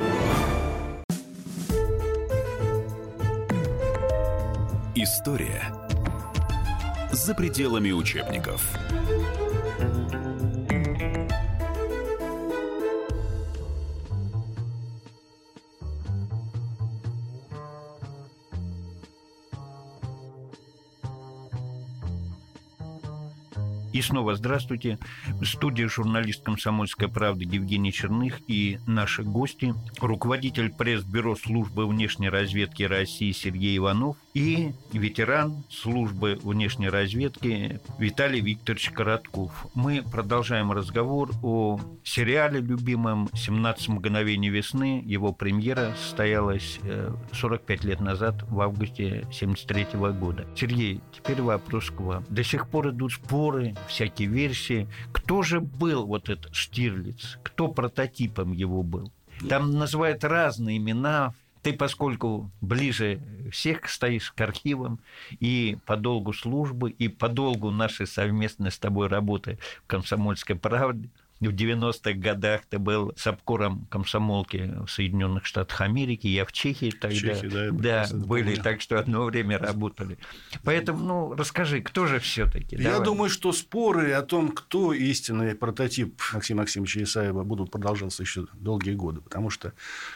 История 4.93 5.63
за 7.11 7.33
пределами 7.33 7.91
учебников. 7.91 8.61
И 23.97 24.01
снова 24.03 24.35
здравствуйте. 24.35 24.99
В 25.25 25.43
студии 25.45 25.85
журналист 25.85 26.43
«Комсомольской 26.43 27.07
правды» 27.07 27.45
Евгений 27.45 27.91
Черных 27.91 28.41
и 28.47 28.77
наши 28.85 29.23
гости. 29.23 29.73
Руководитель 29.99 30.71
пресс-бюро 30.71 31.35
службы 31.35 31.87
внешней 31.87 32.29
разведки 32.29 32.83
России 32.83 33.31
Сергей 33.31 33.75
Иванов 33.75 34.15
и 34.35 34.73
ветеран 34.93 35.63
службы 35.71 36.37
внешней 36.43 36.89
разведки 36.89 37.79
Виталий 37.97 38.39
Викторович 38.39 38.91
Коротков. 38.91 39.65
Мы 39.73 40.03
продолжаем 40.03 40.71
разговор 40.71 41.31
о 41.41 41.79
сериале 42.03 42.59
любимом 42.59 43.29
«17 43.33 43.93
мгновений 43.93 44.49
весны». 44.49 45.01
Его 45.07 45.33
премьера 45.33 45.95
состоялась 45.99 46.79
45 47.33 47.83
лет 47.83 47.99
назад, 47.99 48.43
в 48.47 48.61
августе 48.61 49.27
73 49.31 49.87
года. 50.19 50.45
Сергей, 50.55 51.01
теперь 51.11 51.41
вопрос 51.41 51.89
к 51.89 51.99
вам. 51.99 52.23
До 52.29 52.43
сих 52.43 52.69
пор 52.69 52.91
идут 52.91 53.13
споры, 53.13 53.73
всякие 53.87 54.27
версии. 54.27 54.87
Кто 55.11 55.43
же 55.43 55.59
был 55.59 56.05
вот 56.05 56.29
этот 56.29 56.55
Штирлиц? 56.55 57.39
Кто 57.43 57.67
прототипом 57.67 58.51
его 58.51 58.83
был? 58.83 59.11
Там 59.49 59.77
называют 59.77 60.23
разные 60.23 60.77
имена, 60.77 61.33
ты, 61.61 61.73
поскольку 61.73 62.49
ближе 62.61 63.19
всех 63.51 63.89
стоишь 63.89 64.31
к 64.31 64.39
архивам 64.41 64.99
и 65.39 65.77
по 65.85 65.97
долгу 65.97 66.33
службы, 66.33 66.91
и 66.91 67.07
по 67.07 67.27
долгу 67.27 67.71
нашей 67.71 68.07
совместной 68.07 68.71
с 68.71 68.79
тобой 68.79 69.07
работы 69.07 69.59
в 69.83 69.87
«Комсомольской 69.87 70.55
правде», 70.55 71.09
в 71.39 71.53
90-х 71.53 72.13
годах 72.13 72.61
ты 72.69 72.79
был 72.79 73.13
с 73.15 73.27
обкором 73.27 73.85
комсомолки 73.89 74.73
в 74.85 74.87
Соединенных 74.87 75.45
Штатах 75.45 75.81
Америки, 75.81 76.27
я 76.27 76.45
в 76.45 76.51
Чехии 76.51 76.89
тогда. 76.89 77.15
Чехии, 77.15 77.47
да, 77.47 77.71
да 77.71 78.07
были, 78.11 78.55
помню. 78.55 78.63
так 78.63 78.81
что 78.81 78.99
одно 78.99 79.25
время 79.25 79.59
работали. 79.59 80.17
Поэтому, 80.63 80.99
ну, 80.99 81.35
расскажи, 81.35 81.81
кто 81.81 82.07
же 82.07 82.19
все 82.19 82.49
таки 82.49 82.75
Я 82.75 82.91
Давай. 82.91 83.05
думаю, 83.05 83.29
что 83.29 83.51
споры 83.51 84.13
о 84.13 84.21
том, 84.23 84.51
кто 84.51 84.93
истинный 84.93 85.55
прототип 85.55 86.19
Максима 86.33 86.61
Максимовича 86.61 87.03
Исаева, 87.03 87.43
будут 87.43 87.71
продолжаться 87.71 88.23
еще 88.23 88.47
долгие 88.53 88.93
годы, 88.93 89.21
потому 89.21 89.49
что 89.49 89.73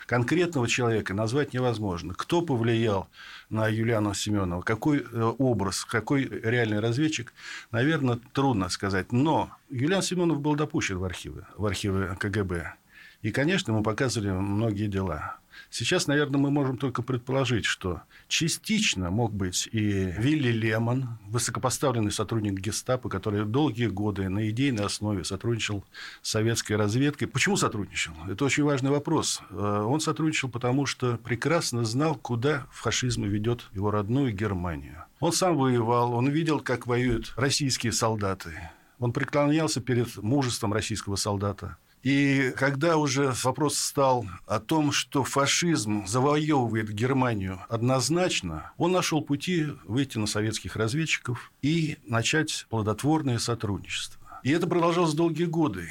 конкретного 0.07 0.67
человека 0.67 1.13
назвать 1.13 1.53
невозможно. 1.53 2.13
Кто 2.15 2.41
повлиял 2.41 3.07
на 3.49 3.67
Юлиану 3.67 4.13
Семенову, 4.13 4.63
какой 4.63 4.99
э, 4.99 5.33
образ, 5.37 5.85
какой 5.85 6.25
реальный 6.25 6.79
разведчик, 6.79 7.33
наверное, 7.71 8.19
трудно 8.33 8.69
сказать. 8.69 9.11
Но 9.11 9.51
Юлиан 9.71 10.01
Семенов 10.01 10.41
был 10.41 10.55
допущен 10.55 10.97
в 10.97 11.03
архивы, 11.05 11.45
в 11.55 11.65
архивы 11.65 12.15
КГБ. 12.19 12.73
И, 13.21 13.31
конечно, 13.31 13.71
ему 13.71 13.83
показывали 13.83 14.31
многие 14.31 14.87
дела. 14.87 15.37
Сейчас, 15.69 16.07
наверное, 16.07 16.39
мы 16.39 16.49
можем 16.49 16.77
только 16.77 17.01
предположить, 17.01 17.65
что 17.65 18.01
частично 18.27 19.11
мог 19.11 19.33
быть 19.33 19.69
и 19.71 19.79
Вилли 20.17 20.51
Лемон, 20.51 21.17
высокопоставленный 21.27 22.11
сотрудник 22.11 22.59
гестапо, 22.59 23.09
который 23.09 23.45
долгие 23.45 23.87
годы 23.87 24.27
на 24.27 24.49
идейной 24.49 24.85
основе 24.85 25.23
сотрудничал 25.23 25.85
с 26.21 26.31
советской 26.31 26.73
разведкой. 26.73 27.27
Почему 27.27 27.57
сотрудничал? 27.57 28.13
Это 28.27 28.43
очень 28.43 28.63
важный 28.63 28.89
вопрос. 28.89 29.41
Э, 29.51 29.83
он 29.87 30.01
сотрудничал, 30.01 30.49
потому 30.49 30.85
что 30.85 31.17
прекрасно 31.17 31.85
знал, 31.85 32.15
куда 32.15 32.67
фашизм 32.71 33.23
ведет 33.23 33.65
его 33.73 33.91
родную 33.91 34.33
Германию. 34.33 35.05
Он 35.19 35.31
сам 35.31 35.57
воевал, 35.57 36.13
он 36.13 36.27
видел, 36.29 36.59
как 36.59 36.87
воюют 36.87 37.33
российские 37.37 37.91
солдаты. 37.91 38.71
Он 39.01 39.11
преклонялся 39.11 39.81
перед 39.81 40.15
мужеством 40.17 40.71
российского 40.73 41.15
солдата. 41.15 41.77
И 42.03 42.53
когда 42.55 42.97
уже 42.97 43.33
вопрос 43.43 43.77
стал 43.77 44.25
о 44.45 44.59
том, 44.59 44.91
что 44.91 45.23
фашизм 45.23 46.05
завоевывает 46.05 46.91
Германию 46.91 47.59
однозначно, 47.67 48.71
он 48.77 48.91
нашел 48.91 49.21
пути 49.21 49.67
выйти 49.85 50.19
на 50.19 50.27
советских 50.27 50.75
разведчиков 50.75 51.51
и 51.63 51.97
начать 52.05 52.67
плодотворное 52.69 53.39
сотрудничество. 53.39 54.21
И 54.43 54.51
это 54.51 54.67
продолжалось 54.67 55.15
долгие 55.15 55.45
годы. 55.45 55.89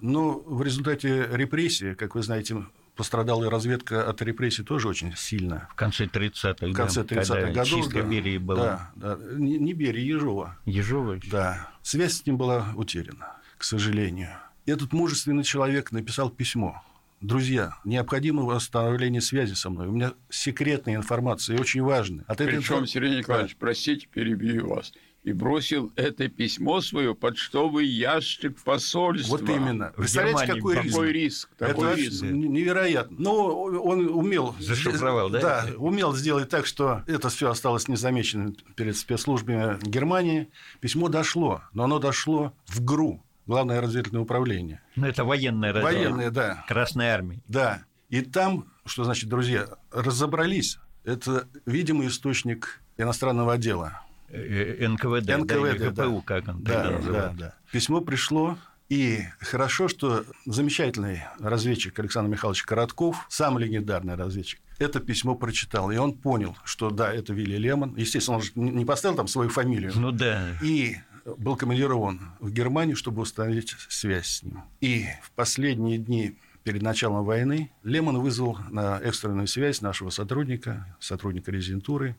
Но 0.00 0.32
в 0.32 0.62
результате 0.62 1.28
репрессий, 1.30 1.94
как 1.94 2.16
вы 2.16 2.22
знаете, 2.22 2.66
пострадала 2.98 3.44
и 3.44 3.48
разведка 3.48 4.06
от 4.06 4.20
репрессий 4.22 4.64
тоже 4.64 4.88
очень 4.88 5.14
сильно. 5.16 5.68
В 5.70 5.76
конце 5.76 6.06
30-х, 6.06 6.66
В 6.66 6.72
конце 6.72 7.02
30-х 7.02 7.52
годов. 7.52 7.68
Чистка 7.68 8.02
да, 8.02 8.08
Берии 8.08 8.38
была. 8.38 8.90
Да, 8.96 9.16
да. 9.16 9.18
Не, 9.36 9.56
не 9.56 9.72
Берия, 9.72 10.04
Ежова. 10.04 10.58
Ежова? 10.66 11.18
Да. 11.30 11.70
Связь 11.82 12.14
с 12.14 12.26
ним 12.26 12.36
была 12.36 12.66
утеряна, 12.74 13.36
к 13.56 13.62
сожалению. 13.62 14.30
Этот 14.66 14.92
мужественный 14.92 15.44
человек 15.44 15.92
написал 15.92 16.28
письмо. 16.28 16.82
Друзья, 17.20 17.76
необходимо 17.84 18.42
восстановление 18.42 19.20
связи 19.20 19.54
со 19.54 19.70
мной. 19.70 19.86
У 19.86 19.92
меня 19.92 20.12
секретная 20.28 20.96
информация 20.96 21.56
и 21.56 21.60
очень 21.60 21.82
важная. 21.82 22.24
От 22.26 22.38
Причем, 22.38 22.78
этой... 22.78 22.88
Сергей 22.88 23.18
Николаевич, 23.18 23.52
да. 23.52 23.58
простите, 23.60 24.08
перебью 24.08 24.68
вас. 24.68 24.92
И 25.28 25.32
бросил 25.34 25.92
это 25.94 26.28
письмо 26.28 26.80
свое 26.80 27.14
почтовый 27.14 27.86
ящик 27.86 28.58
посольства. 28.62 29.36
Вот 29.36 29.48
именно. 29.48 29.92
Представляете, 29.94 30.54
какой 30.54 30.80
риск? 30.80 30.88
Какой 30.88 31.12
риск? 31.12 31.50
Это 31.58 31.94
риск. 31.94 32.22
невероятно. 32.22 33.16
Но 33.18 33.62
он 33.62 34.08
умел... 34.08 34.56
Зашифровал, 34.60 35.28
да? 35.28 35.40
Да, 35.40 35.66
умел 35.76 36.14
сделать 36.14 36.48
так, 36.48 36.64
что 36.64 37.02
это 37.06 37.28
все 37.28 37.50
осталось 37.50 37.88
незамеченным 37.88 38.56
перед 38.74 38.96
спецслужбами 38.96 39.78
Германии. 39.86 40.48
Письмо 40.80 41.08
дошло, 41.08 41.60
но 41.74 41.84
оно 41.84 41.98
дошло 41.98 42.54
в 42.66 42.82
ГРУ, 42.82 43.22
Главное 43.46 43.80
разведывательное 43.80 44.22
управление. 44.22 44.80
Ну, 44.96 45.06
это 45.06 45.24
военное 45.24 45.72
разведывательное. 45.72 46.10
Военное, 46.10 46.30
да. 46.30 46.64
Красной 46.68 47.08
армии. 47.08 47.42
Да. 47.48 47.82
И 48.08 48.22
там, 48.22 48.66
что 48.86 49.04
значит, 49.04 49.28
друзья, 49.28 49.68
разобрались. 49.90 50.78
Это 51.04 51.48
видимый 51.66 52.08
источник 52.08 52.80
иностранного 52.96 53.54
отдела. 53.54 54.02
Э, 54.30 54.86
НКВД, 54.86 55.28
НКВД, 55.38 55.78
да, 55.78 55.90
да. 55.90 56.06
ГПУ, 56.06 56.22
как 56.22 56.48
он 56.48 56.62
да, 56.62 56.82
тогда 56.82 57.12
да, 57.12 57.34
да. 57.38 57.54
Письмо 57.72 58.00
пришло, 58.00 58.58
и 58.88 59.20
хорошо, 59.40 59.88
что 59.88 60.24
замечательный 60.46 61.24
разведчик 61.38 61.98
Александр 61.98 62.30
Михайлович 62.30 62.62
Коротков, 62.62 63.26
самый 63.28 63.64
легендарный 63.64 64.14
разведчик, 64.14 64.60
это 64.78 65.00
письмо 65.00 65.34
прочитал, 65.34 65.90
и 65.90 65.96
он 65.96 66.14
понял, 66.14 66.56
что 66.64 66.90
да, 66.90 67.12
это 67.12 67.32
Вилли 67.32 67.56
Лемон. 67.56 67.94
Естественно, 67.96 68.38
он 68.38 68.42
же 68.42 68.52
не 68.54 68.84
поставил 68.84 69.16
там 69.16 69.28
свою 69.28 69.50
фамилию. 69.50 69.92
Ну 69.94 70.12
да. 70.12 70.56
И 70.62 70.96
был 71.36 71.56
командирован 71.56 72.20
в 72.40 72.50
Германию, 72.50 72.96
чтобы 72.96 73.22
установить 73.22 73.74
связь 73.88 74.26
с 74.26 74.42
ним. 74.42 74.62
И 74.80 75.06
в 75.22 75.32
последние 75.32 75.98
дни 75.98 76.38
перед 76.62 76.82
началом 76.82 77.24
войны 77.24 77.70
Лемон 77.82 78.18
вызвал 78.18 78.58
на 78.70 78.98
экстренную 79.00 79.46
связь 79.46 79.80
нашего 79.80 80.10
сотрудника, 80.10 80.96
сотрудника 81.00 81.50
резидентуры, 81.50 82.16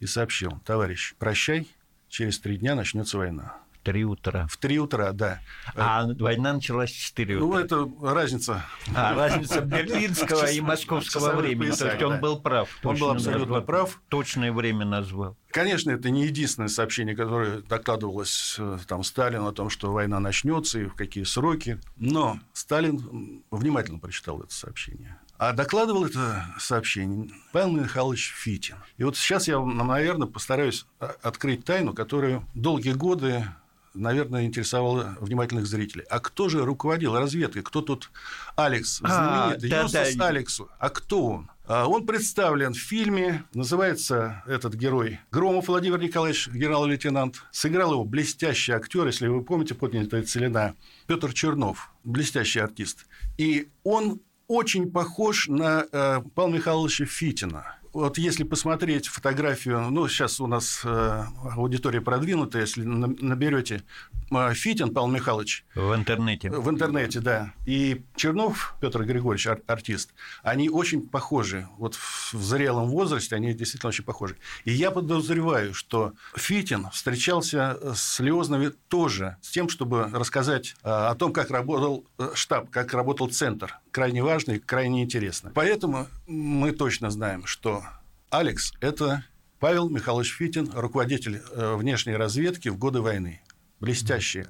и 0.00 0.06
сообщил, 0.06 0.58
товарищ, 0.64 1.14
прощай, 1.18 1.68
через 2.08 2.40
три 2.40 2.56
дня 2.56 2.74
начнется 2.74 3.18
война. 3.18 3.56
В 3.72 3.82
три 3.82 4.04
утра. 4.04 4.46
В 4.46 4.58
три 4.58 4.78
утра, 4.78 5.12
да. 5.12 5.40
А 5.74 6.06
война 6.18 6.52
началась 6.52 6.90
в 6.90 6.98
четыре 6.98 7.36
утра. 7.36 7.46
Ну, 7.46 7.58
это 7.58 7.90
разница. 8.14 8.62
А, 8.94 9.14
разница 9.14 9.62
берлинского 9.62 10.50
и 10.50 10.60
московского 10.60 11.36
времени. 11.40 11.70
То 11.70 11.90
есть 11.90 12.02
он 12.02 12.20
был 12.20 12.38
прав. 12.38 12.68
Он 12.84 12.96
был 12.96 13.10
абсолютно 13.10 13.62
прав. 13.62 14.02
Точное 14.10 14.52
время 14.52 14.84
назвал. 14.84 15.36
Конечно, 15.50 15.92
это 15.92 16.10
не 16.10 16.26
единственное 16.26 16.68
сообщение, 16.68 17.16
которое 17.16 17.62
докладывалось 17.62 18.56
э, 18.58 18.78
там, 18.86 19.02
Сталину 19.02 19.48
о 19.48 19.52
том, 19.52 19.70
что 19.70 19.90
война 19.92 20.20
начнется 20.20 20.78
и 20.78 20.84
в 20.84 20.94
какие 20.94 21.24
сроки. 21.24 21.80
Но 21.96 22.38
Сталин 22.52 23.42
внимательно 23.50 23.98
прочитал 23.98 24.42
это 24.42 24.54
сообщение. 24.54 25.18
А 25.40 25.54
докладывал 25.54 26.04
это 26.04 26.44
сообщение 26.58 27.30
Павел 27.50 27.72
Михайлович 27.72 28.34
Фитин. 28.36 28.76
И 28.98 29.04
вот 29.04 29.16
сейчас 29.16 29.48
я, 29.48 29.58
наверное, 29.58 30.28
постараюсь 30.28 30.84
открыть 30.98 31.64
тайну, 31.64 31.94
которую 31.94 32.46
долгие 32.54 32.92
годы 32.92 33.46
наверное, 33.94 34.44
интересовало 34.44 35.16
внимательных 35.20 35.66
зрителей. 35.66 36.04
А 36.10 36.20
кто 36.20 36.48
же 36.48 36.64
руководил 36.64 37.16
разведкой? 37.16 37.62
Кто 37.62 37.80
тут 37.80 38.10
Алекс? 38.54 39.00
А, 39.02 39.56
да, 39.56 39.88
да. 39.88 40.26
Алексу. 40.26 40.68
А 40.78 40.90
кто 40.90 41.24
он? 41.24 41.50
А 41.66 41.88
он 41.88 42.06
представлен 42.06 42.72
в 42.72 42.78
фильме, 42.78 43.44
называется 43.52 44.44
этот 44.46 44.74
герой 44.74 45.18
Громов 45.32 45.66
Владимир 45.66 46.00
Николаевич, 46.00 46.48
генерал-лейтенант. 46.48 47.42
Сыграл 47.50 47.92
его 47.92 48.04
блестящий 48.04 48.72
актер, 48.72 49.06
если 49.06 49.26
вы 49.26 49.42
помните, 49.42 49.74
поднятая 49.74 50.22
целина, 50.22 50.76
Петр 51.08 51.32
Чернов, 51.32 51.90
блестящий 52.04 52.60
артист. 52.60 53.06
И 53.38 53.70
он 53.82 54.20
очень 54.50 54.90
похож 54.90 55.46
на 55.46 55.86
э, 55.92 56.22
Павла 56.34 56.54
Михайловича 56.54 57.04
Фитина 57.04 57.80
вот 57.92 58.18
если 58.18 58.44
посмотреть 58.44 59.08
фотографию, 59.08 59.80
ну, 59.90 60.06
сейчас 60.08 60.40
у 60.40 60.46
нас 60.46 60.82
э, 60.84 61.24
аудитория 61.56 62.00
продвинутая, 62.00 62.62
если 62.62 62.82
наберете 62.82 63.82
э, 64.30 64.54
Фитин 64.54 64.94
Павел 64.94 65.08
Михайлович. 65.08 65.64
В 65.74 65.94
интернете. 65.94 66.50
В 66.50 66.70
интернете, 66.70 67.20
да. 67.20 67.52
И 67.66 68.02
Чернов 68.14 68.74
Петр 68.80 69.04
Григорьевич, 69.04 69.46
ар- 69.48 69.62
артист, 69.66 70.10
они 70.42 70.68
очень 70.68 71.08
похожи. 71.08 71.68
Вот 71.78 71.94
в, 71.94 72.34
в 72.34 72.42
зрелом 72.42 72.88
возрасте 72.88 73.34
они 73.34 73.52
действительно 73.54 73.88
очень 73.88 74.04
похожи. 74.04 74.36
И 74.64 74.72
я 74.72 74.90
подозреваю, 74.90 75.74
что 75.74 76.12
Фитин 76.36 76.88
встречался 76.92 77.78
с 77.94 78.20
Леозновой 78.20 78.70
тоже 78.88 79.36
с 79.42 79.50
тем, 79.50 79.68
чтобы 79.68 80.08
рассказать 80.12 80.76
э, 80.84 80.88
о 80.88 81.14
том, 81.16 81.32
как 81.32 81.50
работал 81.50 82.04
э, 82.18 82.30
штаб, 82.34 82.70
как 82.70 82.94
работал 82.94 83.28
центр. 83.28 83.80
Крайне 83.90 84.22
важно 84.22 84.52
и 84.52 84.58
крайне 84.58 85.02
интересно. 85.02 85.50
Поэтому 85.54 86.06
мы 86.26 86.72
точно 86.72 87.10
знаем, 87.10 87.46
что 87.46 87.82
Алекс– 88.30 88.72
это 88.80 89.24
Павел 89.58 89.90
Михайлович 89.90 90.32
Фитин, 90.32 90.70
руководитель 90.72 91.42
э, 91.52 91.74
внешней 91.74 92.14
разведки 92.14 92.68
в 92.68 92.78
годы 92.78 93.00
войны. 93.00 93.42
Блестящий 93.80 94.46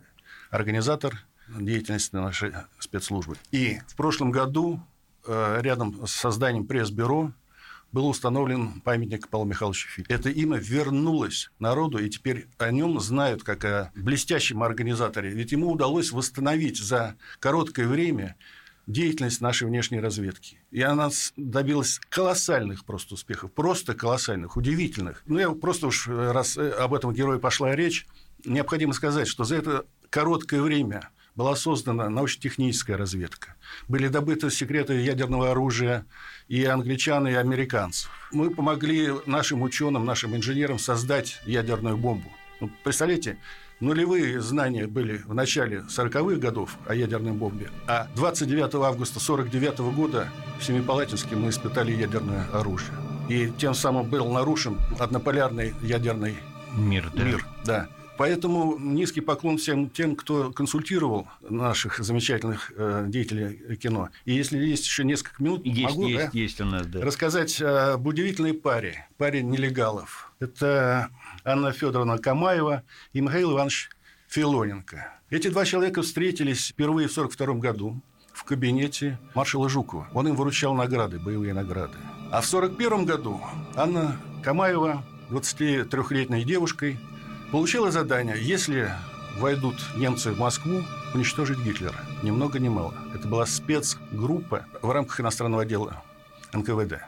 организатор 0.50 1.24
деятельности 1.48 2.14
нашей 2.14 2.52
спецслужбы. 2.78 3.36
И 3.50 3.80
в 3.88 3.96
прошлом 3.96 4.30
году 4.30 4.80
э, 5.26 5.58
рядом 5.62 6.06
с 6.06 6.12
созданием 6.12 6.66
пресс-бюро 6.66 7.32
был 7.92 8.06
установлен 8.06 8.80
памятник 8.82 9.28
Павлу 9.28 9.46
Михайловичу 9.46 9.88
Фитину. 9.88 10.16
Это 10.16 10.30
имя 10.30 10.58
вернулось 10.58 11.50
народу, 11.58 11.98
и 11.98 12.08
теперь 12.08 12.46
о 12.58 12.70
нем 12.70 13.00
знают 13.00 13.42
как 13.42 13.64
о 13.64 13.90
блестящем 13.94 14.62
организаторе. 14.62 15.30
Ведь 15.30 15.52
ему 15.52 15.70
удалось 15.70 16.12
восстановить 16.12 16.78
за 16.78 17.16
короткое 17.40 17.88
время 17.88 18.36
деятельность 18.90 19.40
нашей 19.40 19.68
внешней 19.68 20.00
разведки. 20.00 20.58
И 20.70 20.82
она 20.82 21.10
добилась 21.36 22.00
колоссальных 22.08 22.84
просто 22.84 23.14
успехов, 23.14 23.52
просто 23.52 23.94
колоссальных, 23.94 24.56
удивительных. 24.56 25.22
Ну, 25.26 25.38
я 25.38 25.50
просто 25.50 25.86
уж, 25.86 26.08
э, 26.08 26.32
раз 26.32 26.56
э, 26.56 26.70
об 26.70 26.94
этом 26.94 27.12
герое 27.12 27.38
пошла 27.38 27.74
речь, 27.74 28.06
необходимо 28.44 28.92
сказать, 28.92 29.28
что 29.28 29.44
за 29.44 29.56
это 29.56 29.84
короткое 30.10 30.62
время 30.62 31.10
была 31.36 31.56
создана 31.56 32.10
научно-техническая 32.10 32.96
разведка. 32.96 33.54
Были 33.88 34.08
добыты 34.08 34.50
секреты 34.50 34.94
ядерного 34.94 35.52
оружия 35.52 36.04
и 36.48 36.64
англичан, 36.64 37.28
и 37.28 37.32
американцев. 37.32 38.10
Мы 38.32 38.50
помогли 38.50 39.10
нашим 39.26 39.62
ученым, 39.62 40.04
нашим 40.04 40.36
инженерам 40.36 40.78
создать 40.78 41.40
ядерную 41.46 41.96
бомбу. 41.96 42.30
Ну, 42.60 42.70
представляете, 42.84 43.38
нулевые 43.80 44.40
знания 44.40 44.86
были 44.86 45.18
в 45.26 45.34
начале 45.34 45.84
40-х 45.88 46.36
годов 46.38 46.76
о 46.86 46.94
ядерной 46.94 47.32
бомбе, 47.32 47.70
а 47.86 48.08
29 48.14 48.74
августа 48.76 49.20
49 49.20 49.78
года 49.94 50.28
в 50.58 50.64
Семипалатинске 50.64 51.36
мы 51.36 51.50
испытали 51.50 51.92
ядерное 51.92 52.46
оружие. 52.52 52.94
И 53.28 53.50
тем 53.58 53.74
самым 53.74 54.08
был 54.08 54.30
нарушен 54.30 54.78
однополярный 54.98 55.74
ядерный 55.82 56.36
мир. 56.76 57.10
Да. 57.14 57.24
мир 57.24 57.46
да. 57.64 57.88
Поэтому 58.20 58.76
низкий 58.78 59.22
поклон 59.22 59.56
всем 59.56 59.88
тем, 59.88 60.14
кто 60.14 60.52
консультировал 60.52 61.26
наших 61.48 62.00
замечательных 62.00 62.70
э, 62.76 63.06
деятелей 63.08 63.76
кино. 63.76 64.10
И 64.26 64.34
если 64.34 64.58
есть 64.58 64.84
еще 64.84 65.04
несколько 65.04 65.42
минут, 65.42 65.64
есть, 65.64 65.96
могу 65.96 66.06
есть, 66.06 66.24
да, 66.26 66.38
есть 66.38 66.60
у 66.60 66.66
нас, 66.66 66.86
да. 66.86 67.00
рассказать 67.00 67.62
об 67.62 68.06
удивительной 68.06 68.52
паре, 68.52 69.08
паре 69.16 69.42
нелегалов. 69.42 70.34
Это 70.38 71.08
Анна 71.44 71.72
Федоровна 71.72 72.18
Камаева 72.18 72.82
и 73.12 73.20
Михаил 73.20 73.52
Иванович 73.52 73.90
Филоненко. 74.28 75.12
Эти 75.30 75.48
два 75.48 75.64
человека 75.64 76.02
встретились 76.02 76.68
впервые 76.68 77.08
в 77.08 77.12
1942 77.12 77.60
году 77.60 78.00
в 78.32 78.44
кабинете 78.44 79.18
маршала 79.34 79.68
Жукова. 79.68 80.08
Он 80.14 80.28
им 80.28 80.36
выручал 80.36 80.74
награды, 80.74 81.18
боевые 81.18 81.52
награды. 81.52 81.98
А 82.30 82.40
в 82.40 82.48
1941 82.54 83.04
году 83.04 83.40
Анна 83.74 84.16
Камаева, 84.42 85.04
23-летней 85.30 86.44
девушкой, 86.44 86.98
получила 87.50 87.90
задание, 87.90 88.36
если 88.40 88.92
войдут 89.38 89.76
немцы 89.96 90.32
в 90.32 90.38
Москву, 90.38 90.82
уничтожить 91.14 91.58
Гитлера. 91.58 91.98
Ни 92.22 92.30
много 92.30 92.58
ни 92.58 92.68
мало. 92.68 92.94
Это 93.14 93.26
была 93.26 93.46
спецгруппа 93.46 94.66
в 94.82 94.90
рамках 94.90 95.20
иностранного 95.20 95.64
дела 95.64 96.02
НКВД. 96.52 97.00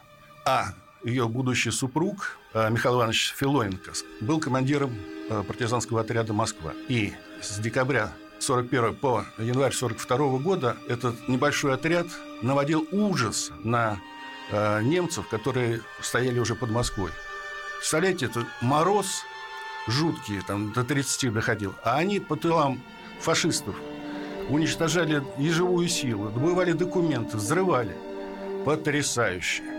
А 0.44 0.74
ее 1.04 1.28
будущий 1.28 1.70
супруг 1.70 2.38
э, 2.54 2.70
Михаил 2.70 2.96
Иванович 2.96 3.34
Филоненко 3.36 3.92
был 4.20 4.40
командиром 4.40 4.94
э, 5.28 5.42
партизанского 5.42 6.00
отряда 6.00 6.32
«Москва». 6.32 6.72
И 6.88 7.12
с 7.40 7.58
декабря 7.58 8.12
41 8.38 8.94
по 8.96 9.24
январь 9.38 9.72
42 9.72 10.38
года 10.38 10.76
этот 10.88 11.28
небольшой 11.28 11.74
отряд 11.74 12.06
наводил 12.42 12.86
ужас 12.92 13.50
на 13.62 14.00
э, 14.50 14.82
немцев, 14.82 15.28
которые 15.28 15.80
стояли 16.00 16.38
уже 16.38 16.54
под 16.54 16.70
Москвой. 16.70 17.10
Представляете, 17.78 18.26
это 18.26 18.46
мороз 18.60 19.24
жуткий, 19.88 20.40
там 20.46 20.72
до 20.72 20.84
30 20.84 21.32
доходил, 21.32 21.74
а 21.84 21.96
они 21.96 22.20
по 22.20 22.36
тылам 22.36 22.80
фашистов 23.20 23.74
уничтожали 24.48 25.22
ежевую 25.38 25.88
силу, 25.88 26.30
добывали 26.30 26.72
документы, 26.72 27.36
взрывали. 27.36 27.96
Потрясающе. 28.64 29.71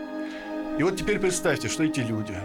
И 0.79 0.81
вот 0.81 0.97
теперь 0.97 1.19
представьте, 1.19 1.69
что 1.69 1.83
эти 1.83 1.99
люди 1.99 2.36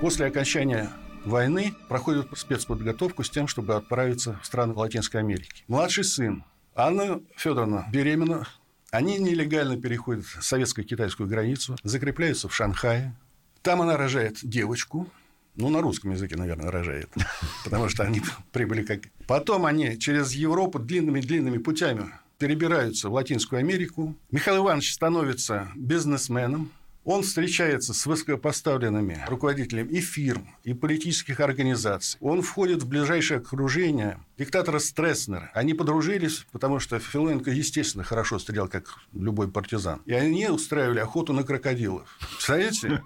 после 0.00 0.26
окончания 0.26 0.90
войны 1.24 1.74
проходят 1.88 2.28
спецподготовку 2.34 3.22
с 3.22 3.30
тем, 3.30 3.46
чтобы 3.46 3.74
отправиться 3.74 4.38
в 4.42 4.46
страны 4.46 4.72
Латинской 4.72 5.20
Америки. 5.20 5.64
Младший 5.68 6.04
сын 6.04 6.44
Анна 6.74 7.20
Федоровна 7.36 7.86
беременна. 7.92 8.48
Они 8.90 9.18
нелегально 9.18 9.78
переходят 9.78 10.24
советско-китайскую 10.40 11.28
границу, 11.28 11.76
закрепляются 11.82 12.48
в 12.48 12.54
Шанхае. 12.54 13.14
Там 13.60 13.82
она 13.82 13.96
рожает 13.96 14.38
девочку, 14.42 15.10
Ну, 15.56 15.68
на 15.68 15.80
русском 15.80 16.10
языке, 16.10 16.36
наверное, 16.36 16.70
рожает. 16.70 17.10
Потому 17.64 17.88
что 17.88 18.02
они 18.02 18.22
прибыли 18.52 18.82
как... 18.82 19.00
Потом 19.26 19.66
они 19.66 19.98
через 19.98 20.32
Европу 20.32 20.78
длинными-длинными 20.78 21.58
путями 21.58 22.12
перебираются 22.38 23.08
в 23.08 23.12
Латинскую 23.12 23.60
Америку. 23.60 24.16
Михаил 24.30 24.64
Иванович 24.64 24.94
становится 24.94 25.68
бизнесменом. 25.76 26.70
Он 27.04 27.22
встречается 27.22 27.92
с 27.92 28.06
высокопоставленными 28.06 29.24
руководителями 29.28 29.88
и 29.88 30.00
фирм, 30.00 30.48
и 30.64 30.72
политических 30.72 31.40
организаций. 31.40 32.18
Он 32.20 32.40
входит 32.40 32.82
в 32.82 32.88
ближайшее 32.88 33.38
окружение 33.38 34.18
диктатора 34.38 34.78
Стресснера. 34.78 35.50
Они 35.54 35.74
подружились, 35.74 36.46
потому 36.50 36.80
что 36.80 36.98
Филоненко, 36.98 37.50
естественно, 37.50 38.04
хорошо 38.04 38.38
стрелял, 38.38 38.68
как 38.68 38.86
любой 39.12 39.50
партизан. 39.50 40.00
И 40.06 40.14
они 40.14 40.48
устраивали 40.48 41.00
охоту 41.00 41.32
на 41.32 41.44
крокодилов. 41.44 42.08
Представляете? 42.30 43.02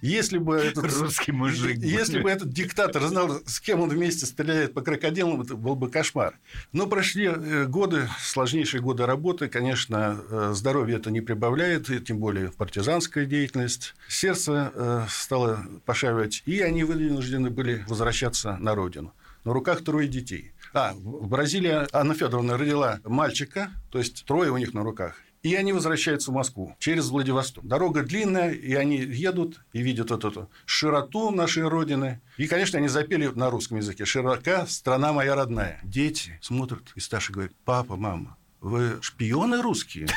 Если 0.00 0.38
бы 0.38 0.56
этот 0.56 0.92
русский 0.98 1.32
мужик, 1.32 1.78
если 1.78 2.20
бы 2.20 2.30
этот 2.30 2.50
диктатор 2.50 3.02
знал, 3.02 3.40
с 3.46 3.60
кем 3.60 3.80
он 3.80 3.88
вместе 3.88 4.26
стреляет 4.26 4.74
по 4.74 4.80
крокодилам, 4.80 5.42
это 5.42 5.54
был 5.54 5.74
бы 5.74 5.90
кошмар. 5.90 6.38
Но 6.72 6.86
прошли 6.86 7.26
э, 7.26 7.66
годы, 7.66 8.08
сложнейшие 8.20 8.80
годы 8.80 9.06
работы, 9.06 9.48
конечно, 9.48 10.20
э, 10.30 10.52
здоровье 10.54 10.96
это 10.96 11.10
не 11.10 11.20
прибавляет, 11.20 11.90
и 11.90 12.00
тем 12.00 12.18
более 12.18 12.50
партизанская 12.52 13.26
деятельность. 13.26 13.94
Сердце 14.08 14.72
э, 14.74 15.06
стало 15.08 15.64
пошаливать, 15.84 16.42
и 16.46 16.60
они 16.60 16.84
вынуждены 16.84 17.50
были 17.50 17.84
возвращаться 17.88 18.56
на 18.58 18.74
родину. 18.74 19.12
На 19.44 19.52
руках 19.52 19.82
трое 19.82 20.08
детей. 20.08 20.52
А, 20.72 20.94
в 20.94 21.28
Бразилии 21.28 21.86
Анна 21.92 22.14
Федоровна 22.14 22.56
родила 22.56 23.00
мальчика, 23.04 23.70
то 23.90 23.98
есть 23.98 24.24
трое 24.24 24.50
у 24.50 24.56
них 24.56 24.72
на 24.72 24.82
руках. 24.82 25.16
И 25.42 25.56
они 25.56 25.72
возвращаются 25.72 26.30
в 26.30 26.34
Москву 26.34 26.76
через 26.78 27.08
Владивосток. 27.08 27.66
Дорога 27.66 28.04
длинная, 28.04 28.52
и 28.52 28.74
они 28.74 28.98
едут 28.98 29.60
и 29.72 29.82
видят 29.82 30.10
вот 30.10 30.24
эту 30.24 30.48
широту 30.66 31.30
нашей 31.30 31.66
Родины. 31.66 32.20
И, 32.36 32.46
конечно, 32.46 32.78
они 32.78 32.86
запели 32.86 33.26
на 33.26 33.50
русском 33.50 33.78
языке 33.78 34.04
«Широка 34.04 34.66
страна 34.66 35.12
моя 35.12 35.34
родная». 35.34 35.80
Дети 35.82 36.38
смотрят, 36.40 36.92
и 36.94 37.00
старший 37.00 37.32
говорит, 37.32 37.56
папа, 37.64 37.96
мама, 37.96 38.36
вы 38.60 38.98
шпионы 39.02 39.62
русские? 39.62 40.06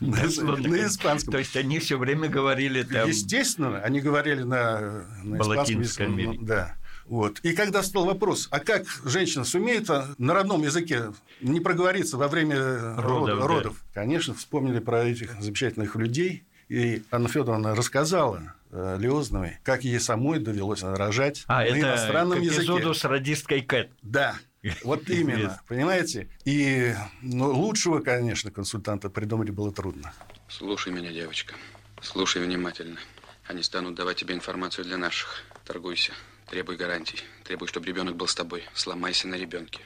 На, 0.00 0.22
на 0.22 0.86
испанском. 0.86 1.32
То 1.32 1.38
есть 1.38 1.54
они 1.54 1.78
все 1.80 1.98
время 1.98 2.30
говорили 2.30 2.82
там. 2.82 3.06
Естественно, 3.06 3.78
они 3.80 4.00
говорили 4.00 4.42
на, 4.42 5.04
на 5.22 5.36
испанском. 5.36 6.46
Да. 6.46 6.76
Вот. 7.08 7.40
И 7.40 7.52
когда 7.52 7.82
стал 7.82 8.04
вопрос, 8.04 8.48
а 8.50 8.60
как 8.60 8.86
женщина 9.04 9.44
сумеет 9.44 9.88
а, 9.90 10.14
на 10.18 10.34
родном 10.34 10.62
языке 10.62 11.12
не 11.40 11.60
проговориться 11.60 12.16
во 12.16 12.28
время 12.28 12.96
родов, 12.96 13.40
да. 13.40 13.46
родов? 13.46 13.84
Конечно, 13.94 14.34
вспомнили 14.34 14.80
про 14.80 15.04
этих 15.04 15.40
замечательных 15.40 15.94
людей. 15.96 16.44
И 16.68 17.04
Анна 17.12 17.28
Федоровна 17.28 17.76
рассказала 17.76 18.54
э, 18.72 18.96
Леозновой, 18.98 19.58
как 19.62 19.84
ей 19.84 20.00
самой 20.00 20.40
довелось 20.40 20.82
рожать 20.82 21.44
а, 21.46 21.60
на 21.60 21.64
это 21.66 21.78
иностранном 21.78 22.40
языке. 22.40 22.92
с 22.92 23.04
радисткой 23.04 23.62
Кэт. 23.62 23.90
Да, 24.02 24.34
вот 24.82 25.08
именно, 25.08 25.60
понимаете? 25.68 26.28
И 26.44 26.92
ну, 27.22 27.52
лучшего, 27.52 28.00
конечно, 28.00 28.50
консультанта 28.50 29.10
придумать 29.10 29.50
было 29.50 29.72
трудно. 29.72 30.12
Слушай 30.48 30.92
меня, 30.92 31.12
девочка. 31.12 31.54
Слушай 32.00 32.42
внимательно. 32.42 32.98
Они 33.46 33.62
станут 33.62 33.94
давать 33.94 34.16
тебе 34.16 34.34
информацию 34.34 34.84
для 34.84 34.96
наших. 34.96 35.42
Торгуйся. 35.64 36.12
Требуй 36.48 36.76
гарантий. 36.76 37.18
Требуй, 37.44 37.66
чтобы 37.66 37.86
ребенок 37.86 38.16
был 38.16 38.28
с 38.28 38.34
тобой. 38.34 38.62
Сломайся 38.74 39.26
на 39.26 39.34
ребенке. 39.34 39.80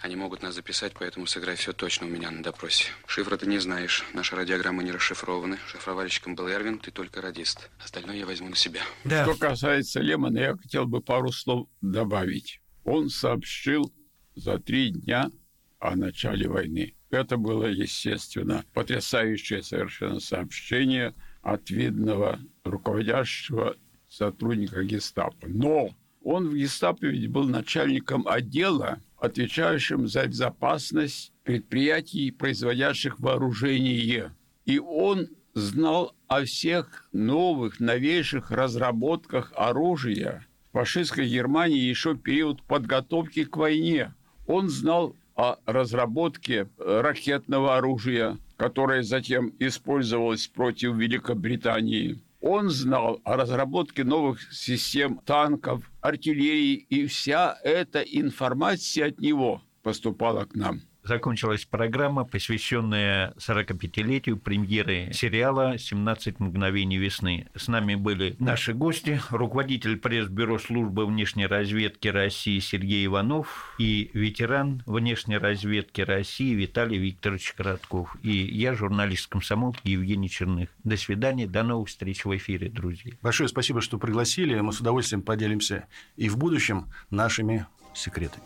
Они 0.00 0.16
могут 0.16 0.42
нас 0.42 0.54
записать, 0.54 0.92
поэтому 0.98 1.26
сыграй 1.26 1.56
все 1.56 1.72
точно 1.72 2.06
у 2.06 2.10
меня 2.10 2.30
на 2.30 2.42
допросе. 2.42 2.90
Шифра 3.06 3.36
ты 3.36 3.46
не 3.46 3.58
знаешь. 3.58 4.04
Наши 4.14 4.34
радиограммы 4.34 4.82
не 4.82 4.92
расшифрованы. 4.92 5.58
Шифровальщиком 5.66 6.34
был 6.34 6.48
Эрвин, 6.48 6.78
ты 6.78 6.90
только 6.90 7.20
радист. 7.20 7.70
Остальное 7.82 8.16
я 8.16 8.26
возьму 8.26 8.48
на 8.48 8.56
себя. 8.56 8.80
Да. 9.04 9.24
Что 9.24 9.34
касается 9.36 10.00
Лемона, 10.00 10.38
я 10.38 10.56
хотел 10.56 10.86
бы 10.86 11.00
пару 11.00 11.32
слов 11.32 11.68
добавить. 11.80 12.60
Он 12.84 13.08
сообщил 13.08 13.92
за 14.34 14.58
три 14.58 14.90
дня 14.90 15.30
о 15.78 15.96
начале 15.96 16.48
войны. 16.48 16.94
Это 17.10 17.36
было, 17.36 17.66
естественно, 17.66 18.64
потрясающее 18.72 19.62
совершенно 19.62 20.20
сообщение 20.20 21.14
от 21.42 21.70
видного 21.70 22.40
руководящего 22.64 23.76
сотрудника 24.08 24.82
гестапо. 24.82 25.46
Но 25.46 25.94
он 26.26 26.48
в 26.48 26.56
гестапо 26.56 27.06
ведь 27.06 27.30
был 27.30 27.44
начальником 27.44 28.26
отдела, 28.26 28.98
отвечающим 29.16 30.08
за 30.08 30.26
безопасность 30.26 31.32
предприятий, 31.44 32.32
производящих 32.32 33.20
вооружение. 33.20 34.32
И 34.64 34.80
он 34.80 35.28
знал 35.54 36.16
о 36.26 36.44
всех 36.44 37.08
новых, 37.12 37.78
новейших 37.78 38.50
разработках 38.50 39.52
оружия 39.54 40.44
фашистской 40.72 41.28
Германии 41.28 41.78
еще 41.78 42.14
в 42.14 42.18
период 42.18 42.60
подготовки 42.64 43.44
к 43.44 43.56
войне. 43.56 44.12
Он 44.48 44.68
знал 44.68 45.14
о 45.36 45.58
разработке 45.64 46.68
ракетного 46.76 47.76
оружия, 47.76 48.36
которое 48.56 49.04
затем 49.04 49.52
использовалось 49.60 50.48
против 50.48 50.96
Великобритании. 50.96 52.18
Он 52.40 52.70
знал 52.70 53.20
о 53.24 53.36
разработке 53.36 54.04
новых 54.04 54.40
систем 54.52 55.18
танков, 55.24 55.90
артиллерии, 56.00 56.74
и 56.74 57.06
вся 57.06 57.58
эта 57.62 58.00
информация 58.00 59.08
от 59.08 59.20
него 59.20 59.62
поступала 59.82 60.44
к 60.44 60.54
нам 60.54 60.82
закончилась 61.06 61.64
программа, 61.64 62.24
посвященная 62.24 63.32
45-летию 63.38 64.36
премьеры 64.36 65.10
сериала 65.12 65.76
«17 65.76 66.36
мгновений 66.38 66.98
весны». 66.98 67.48
С 67.54 67.68
нами 67.68 67.94
были 67.94 68.36
наши 68.38 68.74
гости, 68.74 69.20
руководитель 69.30 69.96
пресс-бюро 69.96 70.58
службы 70.58 71.06
внешней 71.06 71.46
разведки 71.46 72.08
России 72.08 72.58
Сергей 72.58 73.06
Иванов 73.06 73.74
и 73.78 74.10
ветеран 74.12 74.82
внешней 74.86 75.38
разведки 75.38 76.00
России 76.00 76.54
Виталий 76.54 76.98
Викторович 76.98 77.54
Коротков. 77.54 78.16
И 78.22 78.30
я, 78.30 78.74
журналист 78.74 79.28
комсомолки 79.28 79.88
Евгений 79.88 80.28
Черных. 80.28 80.70
До 80.84 80.96
свидания, 80.96 81.46
до 81.46 81.62
новых 81.62 81.88
встреч 81.88 82.24
в 82.24 82.36
эфире, 82.36 82.68
друзья. 82.68 83.12
Большое 83.22 83.48
спасибо, 83.48 83.80
что 83.80 83.98
пригласили. 83.98 84.58
Мы 84.60 84.72
с 84.72 84.80
удовольствием 84.80 85.22
поделимся 85.22 85.86
и 86.16 86.28
в 86.28 86.36
будущем 86.36 86.86
нашими 87.10 87.66
секретами. 87.96 88.44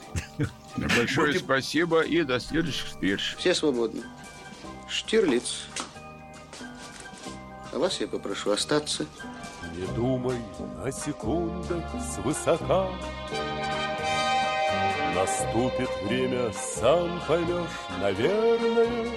Большое 0.76 1.38
спасибо 1.38 2.02
и 2.02 2.22
до 2.22 2.40
следующих 2.40 2.86
встреч. 2.86 3.34
Все 3.38 3.54
свободны. 3.54 4.02
Штирлиц. 4.88 5.66
А 7.72 7.78
вас 7.78 8.00
я 8.00 8.08
попрошу 8.08 8.50
остаться. 8.50 9.06
Не 9.76 9.86
думай 9.94 10.36
о 10.84 10.90
секундах 10.90 11.84
свысока. 12.14 12.88
Наступит 15.14 15.90
время, 16.04 16.52
сам 16.52 17.20
поймешь, 17.28 17.68
наверное. 18.00 19.10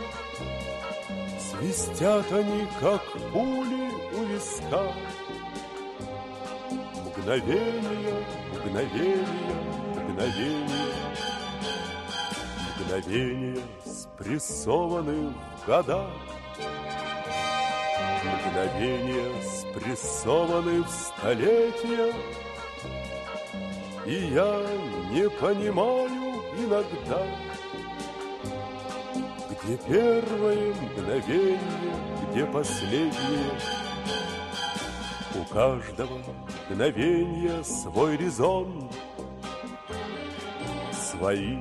Свистят 1.39 2.31
они, 2.31 2.67
как 2.79 3.03
пули 3.31 3.91
у 4.13 4.23
виска. 4.25 4.93
Мгновение, 7.05 8.25
мгновение, 8.53 9.72
мгновения, 10.23 10.67
мгновения 12.79 13.61
спрессованы 13.85 15.33
в 15.33 15.67
года, 15.67 16.07
мгновения 18.23 19.33
спрессованы 19.41 20.83
в 20.83 20.89
столетия, 20.89 22.13
и 24.05 24.13
я 24.33 24.65
не 25.11 25.29
понимаю 25.29 26.41
иногда, 26.57 27.25
где 29.49 29.77
первое 29.77 30.73
мгновение, 30.73 31.59
где 32.31 32.45
последнее. 32.45 33.53
У 35.35 35.53
каждого 35.53 36.19
мгновения 36.69 37.63
свой 37.63 38.15
резон— 38.15 38.89
Свои 41.23 41.57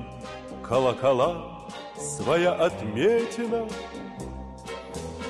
колокола, 0.69 1.37
своя 1.97 2.53
отметина. 2.53 3.69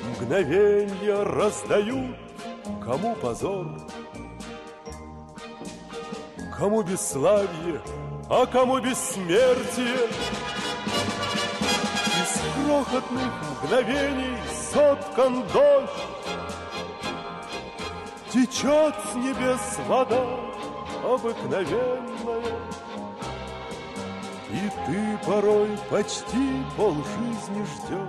Мгновенья 0.09 1.23
раздают, 1.23 2.17
кому 2.83 3.13
позор 3.13 3.67
Кому 6.57 6.81
бесславие, 6.81 7.79
а 8.27 8.47
кому 8.47 8.79
бессмертие. 8.79 10.09
Из 12.17 12.65
крохотных 12.65 13.33
мгновений 13.61 14.35
соткан 14.73 15.43
дождь 15.53 15.91
Течет 18.31 18.95
с 19.11 19.15
небес 19.15 19.79
вода 19.87 20.25
обыкновенная 21.03 22.12
и 24.53 24.69
ты 24.85 25.17
порой 25.25 25.69
почти 25.89 26.63
полжизни 26.77 27.65
ждешь, 27.65 28.07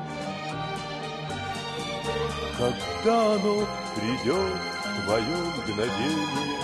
Когда 2.59 3.35
оно 3.35 3.67
придет, 3.97 4.61
твое 5.05 5.37
мгновение. 5.57 6.61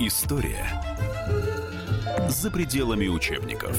История 0.00 0.66
за 2.28 2.50
пределами 2.50 3.06
учебников. 3.06 3.78